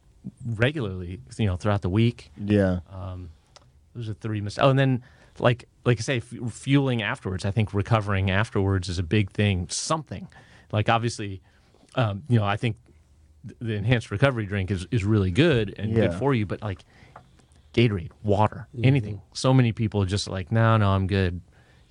[0.45, 1.19] regularly.
[1.37, 2.31] You know, throughout the week.
[2.37, 2.79] Yeah.
[3.95, 4.63] Those are three mistakes.
[4.65, 5.03] Oh, and then
[5.39, 7.45] like like I say, f- fueling afterwards.
[7.45, 9.67] I think recovering afterwards is a big thing.
[9.69, 10.27] Something
[10.71, 11.41] like obviously,
[11.95, 12.77] um, you know, I think
[13.59, 16.45] the enhanced recovery drink is is really good and good for you.
[16.45, 16.79] But like
[17.73, 19.21] Gatorade, water, anything.
[19.33, 21.41] So many people are just like, no, no, I'm good.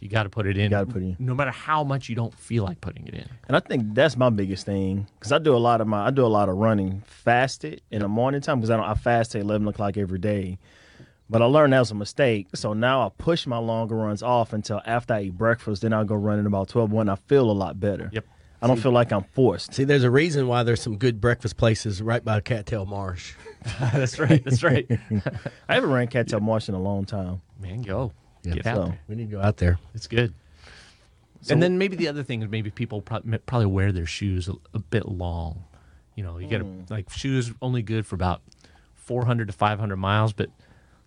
[0.03, 0.70] You got to put it in.
[0.70, 1.16] gotta put it in.
[1.20, 3.28] no matter how much you don't feel like putting it in.
[3.46, 6.11] And I think that's my biggest thing because I do a lot of my I
[6.11, 9.34] do a lot of running fasted in the morning time because I don't I fast
[9.36, 10.59] at eleven o'clock every day.
[11.30, 14.53] But I learned that was a mistake, so now I push my longer runs off
[14.53, 15.80] until after I eat breakfast.
[15.80, 17.09] Then I'll go running about 12 1.
[17.09, 18.11] I feel a lot better.
[18.12, 18.26] Yep.
[18.61, 19.72] I don't feel like I'm forced.
[19.72, 23.34] See, there's a reason why there's some good breakfast places right by Cattail Marsh.
[23.80, 24.44] that's right.
[24.44, 24.86] That's right.
[25.68, 27.40] I haven't ran cattail marsh in a long time.
[27.61, 28.12] Man, go.
[28.43, 29.01] Yeah, Get out so- there.
[29.09, 29.78] We need to go out there.
[29.95, 30.34] It's good.
[31.51, 34.55] and then maybe the other thing is maybe people prob- probably wear their shoes a,
[34.74, 35.64] a bit long.
[36.14, 36.82] You know, you get Hmm.
[36.90, 38.43] like shoes only good for about
[38.95, 40.51] 400 to 500 miles, but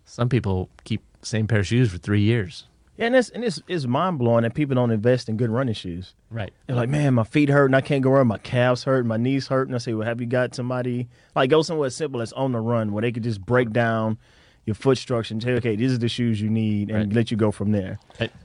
[0.04, 2.66] some people keep the same pair of shoes for three years.
[2.98, 5.74] Yeah, and it's and it's, it's mind blowing that people don't invest in good running
[5.74, 6.14] shoes.
[6.30, 6.52] Right.
[6.66, 8.26] They're like, man, my feet hurt and I can't go run.
[8.26, 9.68] My calves hurt, my knees hurt.
[9.68, 12.52] And I say, well, have you got somebody like go somewhere as simple as on
[12.52, 14.16] the run where they could just break down
[14.66, 17.12] your foot structure and say, okay, these are the shoes you need, and Right.
[17.14, 17.98] let you go from there.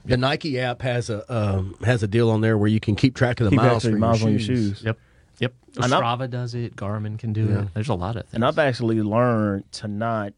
[0.04, 3.14] The Nike app has a um, has a deal on there where you can keep
[3.14, 4.68] track of the Keep miles, actually for miles your on your shoes.
[4.78, 4.82] shoes.
[4.84, 4.98] Yep.
[5.40, 5.54] Yep.
[5.82, 6.76] And I'm- Strava does it.
[6.76, 7.68] Garmin can do it.
[7.74, 8.34] There's a lot of things.
[8.34, 10.32] And I've actually learned to not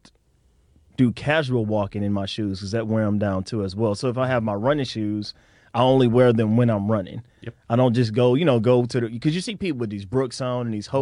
[0.97, 3.95] do casual walking in my shoes because that wear them down too as well.
[3.95, 5.33] So if I have my running shoes,
[5.73, 7.21] I only wear them when I'm running.
[7.41, 7.53] Yep.
[7.69, 10.05] I don't just go, you know, go to the because you see people with these
[10.05, 11.01] Brooks on and these Mm-hmm.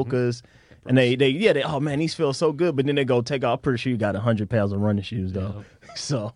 [0.86, 3.22] And they they yeah they oh man these feel so good, but then they go
[3.22, 3.60] take off.
[3.60, 5.64] I'm pretty sure you got hundred pounds of running shoes though.
[5.96, 6.34] So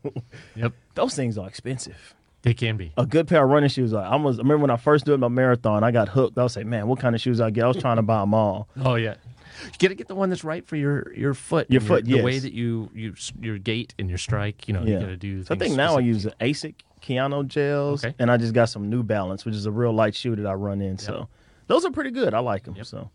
[0.56, 0.74] Yep.
[0.96, 2.14] those things are expensive.
[2.44, 2.94] They can be.
[2.96, 3.92] A good pair of running shoes.
[3.94, 6.38] I almost I remember when I first did my marathon, I got hooked.
[6.38, 7.64] I was like, man, what kind of shoes I get?
[7.64, 8.70] I was trying to buy them all.
[8.80, 9.16] Oh yeah.
[9.64, 11.66] You got to get the one that's right for your your foot.
[11.72, 14.68] Your foot, the way that you you your gait and your strike.
[14.68, 15.00] You know, you Yeah.
[15.00, 15.44] got to do.
[15.44, 18.14] So I think now I use ASIC Kayano gels, Okay.
[18.20, 20.54] and I just got some New Balance, which is a real light shoe that I
[20.54, 20.98] run in.
[21.00, 21.28] So
[21.66, 22.34] those are pretty good.
[22.36, 22.76] I like them.
[22.84, 23.10] So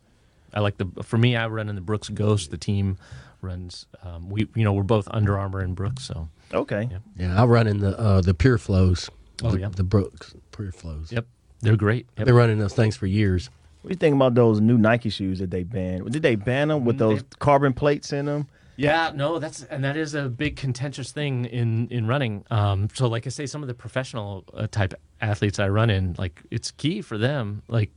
[0.55, 1.37] I like the for me.
[1.37, 2.51] I run in the Brooks Ghost.
[2.51, 2.99] The team
[3.41, 3.87] runs.
[4.03, 6.89] Um, we you know we're both Under Armour and Brooks, so Okay.
[6.91, 6.99] Yeah.
[7.17, 9.11] Yeah, I run in the uh, the Pure Flows.
[9.43, 9.69] Oh, the, yeah.
[9.69, 11.11] the Brooks Pure Flows.
[11.13, 11.27] Yep,
[11.61, 12.07] they're great.
[12.19, 12.27] Yep.
[12.27, 13.51] Been running those things for years.
[13.83, 16.11] What do you think about those new Nike shoes that they banned?
[16.13, 18.49] Did they ban them with those carbon plates in them?
[18.77, 22.45] Yeah, no, that's and that is a big contentious thing in in running.
[22.51, 26.15] Um, so, like I say, some of the professional uh, type athletes I run in,
[26.17, 27.63] like it's key for them.
[27.69, 27.91] Like,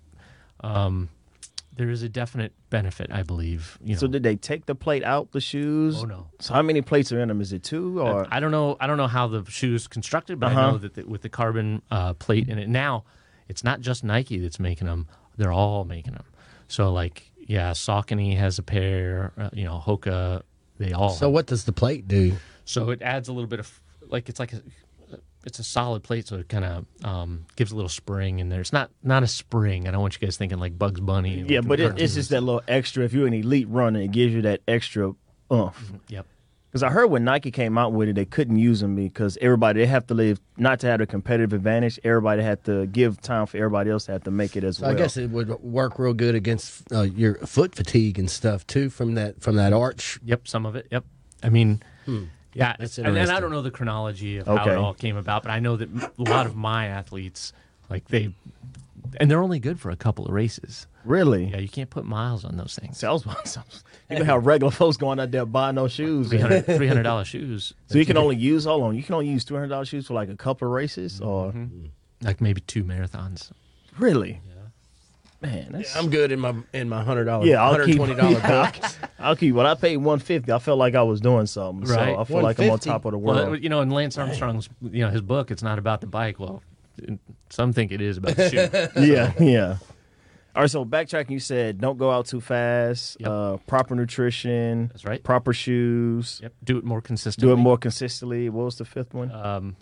[0.62, 1.10] um,
[1.76, 3.78] there is a definite benefit, I believe.
[3.84, 5.96] You know, So did they take the plate out the shoes?
[6.02, 6.28] Oh, no.
[6.40, 7.42] So how many plates are in them?
[7.42, 8.28] Is it two or?
[8.32, 8.78] I don't know.
[8.80, 10.62] I don't know how the shoes constructed, but I Uh-huh.
[10.72, 13.04] know that the, with the carbon uh, plate in it now,
[13.48, 15.08] it's not just Nike that's making them;
[15.38, 16.26] they're all making them.
[16.68, 19.34] So, like, yeah, Saucony has a pair.
[19.38, 20.42] Uh, you know, Hoka,
[20.80, 21.10] they all.
[21.10, 22.38] So what does the plate do?
[22.66, 24.62] So it adds a little bit of like it's like a
[25.46, 28.62] it's a solid plate, so it kind of um, gives a little spring in there.
[28.62, 29.88] It's not not a spring.
[29.88, 31.46] I don't want you guys thinking like Bugs Bunny.
[31.48, 33.04] yeah, with but it, it's just that little extra.
[33.06, 35.14] If you're an elite runner, it gives you that extra
[35.54, 35.94] oomph.
[36.10, 36.26] Yep.
[36.72, 39.80] Because I heard when Nike came out with it, they couldn't use them because everybody
[39.80, 41.98] they have to live not to have a competitive advantage.
[42.04, 44.84] Everybody had to give time for everybody else to have to make it as So
[44.88, 44.92] well.
[44.92, 48.90] I guess it would work real good against uh, your foot fatigue and stuff too
[48.90, 50.20] from that from that arch.
[50.26, 50.50] Yep.
[50.50, 50.88] Some of it.
[50.92, 51.06] Yep.
[51.44, 51.82] I mean.
[52.56, 52.76] Yeah.
[52.80, 54.72] That's and, and I don't know the chronology of how Okay.
[54.72, 57.54] it all came about, but I know that a lot of my athletes,
[57.90, 58.34] like they,
[59.20, 60.88] and they're only good for a couple of races.
[61.04, 61.46] really.
[61.46, 63.04] Yeah, you can't put miles on those things.
[63.04, 63.26] I was,
[64.10, 66.30] you know how regular folks going out there buying those shoes.
[66.30, 69.46] Three hundred dollars shoes, So you can only use hold on, you can only use
[69.46, 71.86] two hundred dollars shoes for like a couple of races, or mm-hmm.
[72.22, 73.52] like maybe two marathons.
[74.00, 74.42] really?
[75.46, 78.92] Man, that's, I'm good in my in my hundred dollar yeah, I'll keep yeah, book.
[79.20, 79.56] I'll keep.
[79.56, 81.88] When I paid one fifty, I felt like I was doing something.
[81.90, 82.14] Right.
[82.16, 83.54] So I feel like I'm on top of the world.
[83.54, 86.40] that- you know, in Lance Armstrong's, you know, his book, it's not about the bike.
[86.40, 86.62] Well,
[87.50, 89.02] some think it is about the shoe.
[89.02, 89.78] yeah, yeah.
[90.56, 93.18] All right, so backtracking, you said don't go out too fast.
[93.20, 93.30] Yep.
[93.30, 94.88] Uh, proper nutrition.
[94.88, 95.22] That's right.
[95.22, 96.40] Proper shoes.
[96.42, 96.54] Yep.
[96.64, 97.50] Do it more consistently.
[97.50, 98.50] Do it more consistently.
[98.50, 99.32] What was the fifth one?
[99.32, 99.76] Um,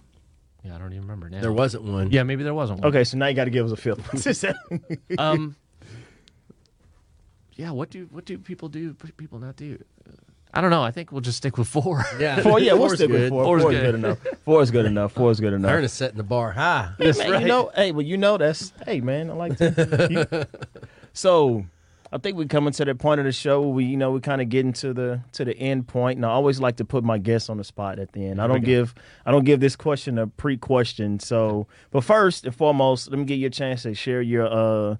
[0.63, 1.41] yeah, I don't even remember now.
[1.41, 2.11] There wasn't one.
[2.11, 2.89] Yeah, maybe there wasn't one.
[2.89, 3.99] okay, so now you got to give us a fifth
[5.09, 5.17] one.
[5.19, 5.55] Um.
[7.55, 7.71] Yeah.
[7.71, 8.93] What do what do people do?
[9.17, 9.83] People not do?
[10.55, 10.83] I don't know.
[10.83, 12.03] I think we'll just stick with four.
[12.19, 13.29] yeah, four, yeah, we'll Four's stick with good.
[13.29, 13.43] four.
[13.43, 13.85] Four's Four is good.
[13.85, 14.19] good enough.
[14.45, 15.11] Four is good enough.
[15.13, 15.71] Four is good enough.
[15.71, 16.91] Ernest setting the bar high.
[16.99, 19.31] Hey, man, You know, hey, well, you know that's hey, man.
[19.31, 20.07] I like to.
[20.11, 20.59] you-
[21.13, 21.65] so,
[22.13, 23.61] I think we're coming to the point of the show.
[23.61, 26.25] Where we, you know, we kind of getting to the to the end point, and
[26.25, 28.39] I always like to put my guests on the spot at the end.
[28.39, 28.93] I don't give
[29.25, 31.19] I don't give this question a pre question.
[31.19, 34.97] So, but first and foremost, let me give you a chance to share your uh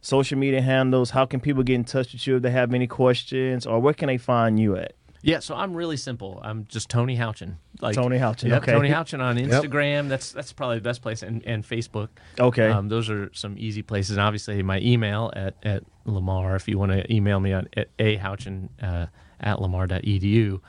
[0.00, 1.10] social media handles.
[1.10, 3.94] How can people get in touch with you if they have any questions, or where
[3.94, 4.94] can they find you at?
[5.22, 6.40] Yeah, so I'm really simple.
[6.42, 7.56] I'm just Tony Houchin.
[7.80, 8.72] Like Tony Houchin, Yep, okay.
[8.72, 10.08] Tony Houchin on Instagram.
[10.08, 12.08] That's that's probably the best place, and, and Facebook.
[12.38, 12.68] Okay.
[12.68, 14.16] Um, those are some easy places.
[14.16, 17.88] And obviously, my email at, at Lamar, if you want to email me on at
[17.98, 19.06] a Houchin uh,
[19.40, 20.60] at lamar.edu.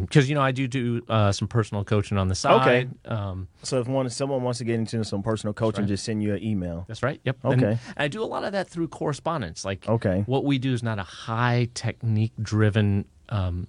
[0.00, 2.88] Because, you know, I do do uh, some personal coaching on the side.
[3.04, 6.34] Um, So, if one someone wants to get into some personal coaching, just send you
[6.34, 6.86] an email.
[6.88, 7.20] That's right.
[7.24, 7.36] Yep.
[7.44, 7.78] And Okay.
[7.94, 9.66] I do a lot of that through correspondence.
[9.66, 10.22] Like, Okay.
[10.24, 13.66] what we do is not a high technique driven um,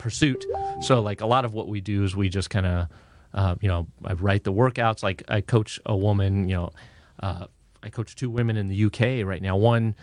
[0.00, 0.44] pursuit.
[0.80, 2.88] So, like, a lot of what we do is we just kind of,
[3.34, 5.02] uh, you know, I write the workouts.
[5.02, 6.70] Like, I coach a woman, you know,
[7.22, 7.46] uh,
[7.82, 9.56] I coach two women in the UK right now.
[9.56, 9.94] One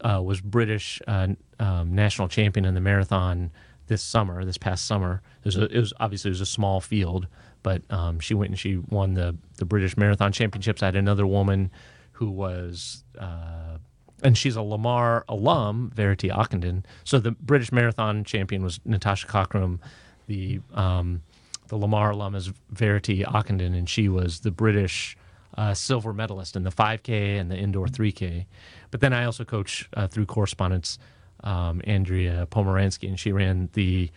[0.00, 1.28] uh, was British uh,
[1.58, 3.50] um, national champion in the marathon
[3.86, 5.22] this summer, this past summer.
[5.40, 7.26] It was, a, it was obviously it was a small field,
[7.62, 10.82] but um, she went and she won the the British Marathon Championships.
[10.82, 11.70] I had another woman
[12.12, 13.04] who was.
[13.18, 13.78] Uh,
[14.26, 16.82] and she's a Lamar alum, Verity Ockenden.
[17.04, 19.78] So the British Marathon champion was Natasha Cockram.
[20.26, 21.22] The um,
[21.68, 25.16] the Lamar alum is Verity Ockenden, and she was the British
[25.56, 28.46] uh, silver medalist in the 5K and the indoor 3K.
[28.90, 30.98] But then I also coach uh, through correspondence
[31.44, 34.10] um, Andrea Pomeransky, and she ran the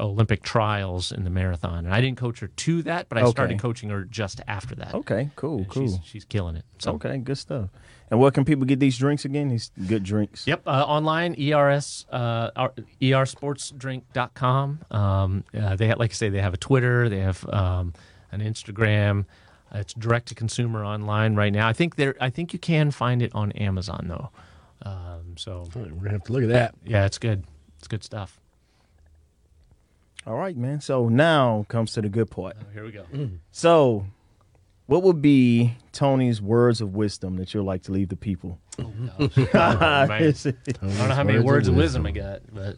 [0.00, 1.84] Olympic trials in the marathon.
[1.86, 3.30] And I didn't coach her to that, but I Okay.
[3.30, 4.94] started coaching her just after that.
[4.94, 5.86] Okay, cool, And cool.
[5.88, 6.64] She's, she's killing it.
[6.78, 7.68] So Okay, good stuff.
[8.10, 9.48] And where can people get these drinks again?
[9.48, 10.46] These good drinks.
[10.46, 14.80] Yep, uh, online ers uh, R- ersportsdrink.com.
[14.90, 17.94] Um, uh, they have, like I say, they have a Twitter, they have um,
[18.32, 19.24] an Instagram.
[19.74, 21.66] Uh, it's direct to consumer online right now.
[21.66, 22.14] I think there.
[22.20, 24.30] I think you can find it on Amazon though.
[24.88, 26.74] Um, so We're gonna have to look at that.
[26.84, 27.44] yeah, it's good.
[27.78, 28.38] It's good stuff.
[30.26, 30.80] All right, man.
[30.80, 32.56] So now comes to the good part.
[32.60, 33.04] Oh, here we go.
[33.50, 34.06] So,
[34.86, 38.58] what would be Tony's words of wisdom that you'd like to leave the people?
[38.78, 39.12] Oh, man.
[40.82, 42.76] I don't know how many words of wisdom I got, but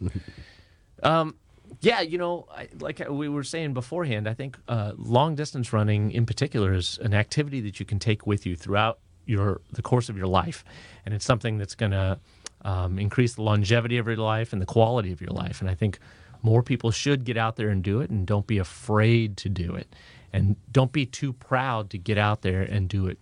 [1.03, 1.35] um,
[1.81, 6.11] yeah, you know, I, like we were saying beforehand, I think uh, long distance running
[6.11, 10.09] in particular is an activity that you can take with you throughout your the course
[10.09, 10.63] of your life,
[11.05, 12.19] and it's something that's going to
[12.63, 15.61] um, increase the longevity of your life and the quality of your life.
[15.61, 15.99] And I think
[16.41, 19.75] more people should get out there and do it, and don't be afraid to do
[19.75, 19.93] it,
[20.33, 23.17] and don't be too proud to get out there and do it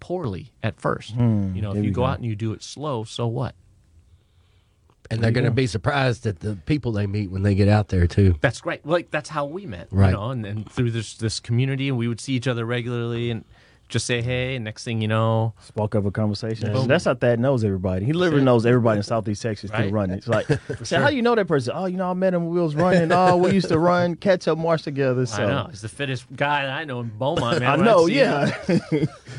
[0.00, 1.12] poorly at first.
[1.12, 2.06] Hmm, you know, if you go go.
[2.06, 3.54] out and you do it slow, so what?
[5.10, 7.88] and they're going to be surprised at the people they meet when they get out
[7.88, 8.34] there too.
[8.40, 8.84] That's great.
[8.86, 10.08] Like that's how we met, Right.
[10.08, 13.30] You know, and, and through this this community, and we would see each other regularly,
[13.30, 13.44] and
[13.88, 14.58] just say hey.
[14.58, 16.72] Next thing you know, Spark up a conversation.
[16.72, 16.88] Boom.
[16.88, 18.04] That's how Thad knows everybody.
[18.04, 19.92] He literally knows everybody in Southeast Texas through Right.
[19.92, 20.18] running.
[20.18, 20.46] It's like,
[20.82, 21.72] say, how you know that person?
[21.76, 23.12] Oh, you know, I met him when we was running.
[23.12, 25.24] Oh, we used to run Cattail Marsh together.
[25.26, 27.60] So I know he's the fittest guy that I know in Beaumont.
[27.60, 28.50] Man, I know, yeah.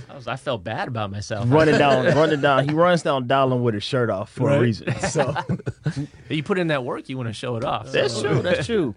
[0.10, 1.46] I, was, I felt bad about myself.
[1.50, 2.68] running down, running down.
[2.68, 4.94] He runs down Dowlen with his shirt off for a reason.
[5.10, 5.34] So
[6.30, 7.92] You put in that work, you want to show it off.
[7.92, 8.42] that's So- true.
[8.42, 8.96] That's true.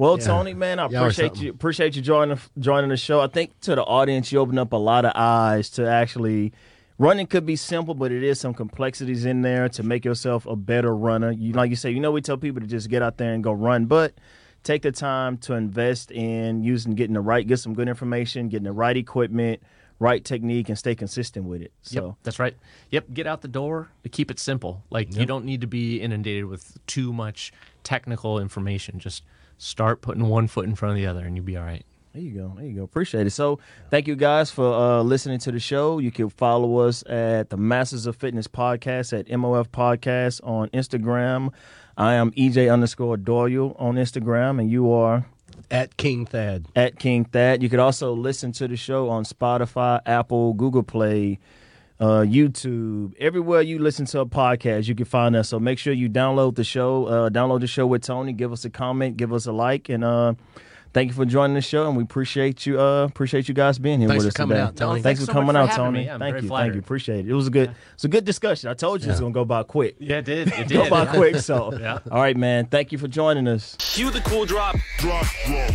[0.00, 0.24] Well, Yeah.
[0.28, 1.50] Tony, man, I Y'all appreciate you.
[1.50, 3.20] Appreciate you joining joining the show.
[3.20, 6.54] I think to the audience, you opened up a lot of eyes to actually.
[6.96, 10.56] Running could be simple, but it is some complexities in there to make yourself a
[10.56, 11.30] better runner.
[11.32, 13.44] You like you say, you know, we tell people to just get out there and
[13.44, 14.14] go run, but
[14.62, 18.64] take the time to invest in using getting the right, get some good information, getting
[18.64, 19.62] the right equipment,
[19.98, 21.72] right technique, and stay consistent with it.
[21.90, 22.56] Yep, So that's right.
[22.88, 23.90] Yep, get out the door.
[24.10, 24.82] Keep it simple.
[24.88, 28.98] Like you don't need to be inundated with too much technical information.
[28.98, 29.24] Just
[29.60, 31.84] start putting one foot in front of the other, and you'll be all right.
[32.12, 32.52] There you go.
[32.56, 32.82] There you go.
[32.82, 33.30] Appreciate it.
[33.30, 36.00] So, thank you guys for uh, listening to the show.
[36.00, 41.52] You can follow us at the Masters of Fitness podcast at MOF Podcast on Instagram.
[41.96, 45.26] I am EJ underscore Doyle on Instagram, and you are
[45.70, 46.66] At King Thad.
[46.74, 47.62] at King Thad.
[47.62, 51.38] You could also listen to the show on Spotify, Apple, Google Play,
[52.00, 55.50] uh, YouTube, everywhere you listen to a podcast, you can find us.
[55.50, 57.04] So make sure you download the show.
[57.06, 58.32] Uh, download the show with Tony.
[58.32, 59.16] Give us a comment.
[59.18, 60.32] Give us a like, and uh,
[60.94, 61.86] thank you for joining the show.
[61.88, 62.80] And we appreciate you.
[62.80, 64.60] Uh, appreciate you guys being here Thanks with us today.
[64.60, 64.92] out, Tony.
[65.02, 65.98] Thanks, Thanks for so coming out, having Tony.
[66.04, 66.10] me.
[66.10, 66.48] I'm thank very you.
[66.48, 66.64] flattered.
[66.68, 66.80] Thank you.
[66.80, 67.28] Appreciate it.
[67.30, 67.74] It was a good.
[67.94, 68.70] It's a good discussion.
[68.70, 69.96] I told you it's gonna go by quick.
[69.98, 70.48] Yeah, it did.
[70.48, 70.70] It did.
[70.70, 71.36] Go by quick.
[71.36, 71.98] So, Yeah.
[72.10, 72.64] all right, man.
[72.66, 73.76] Thank you for joining us.
[73.78, 74.76] Cue the cool drop.
[74.98, 75.70] Drop, drop.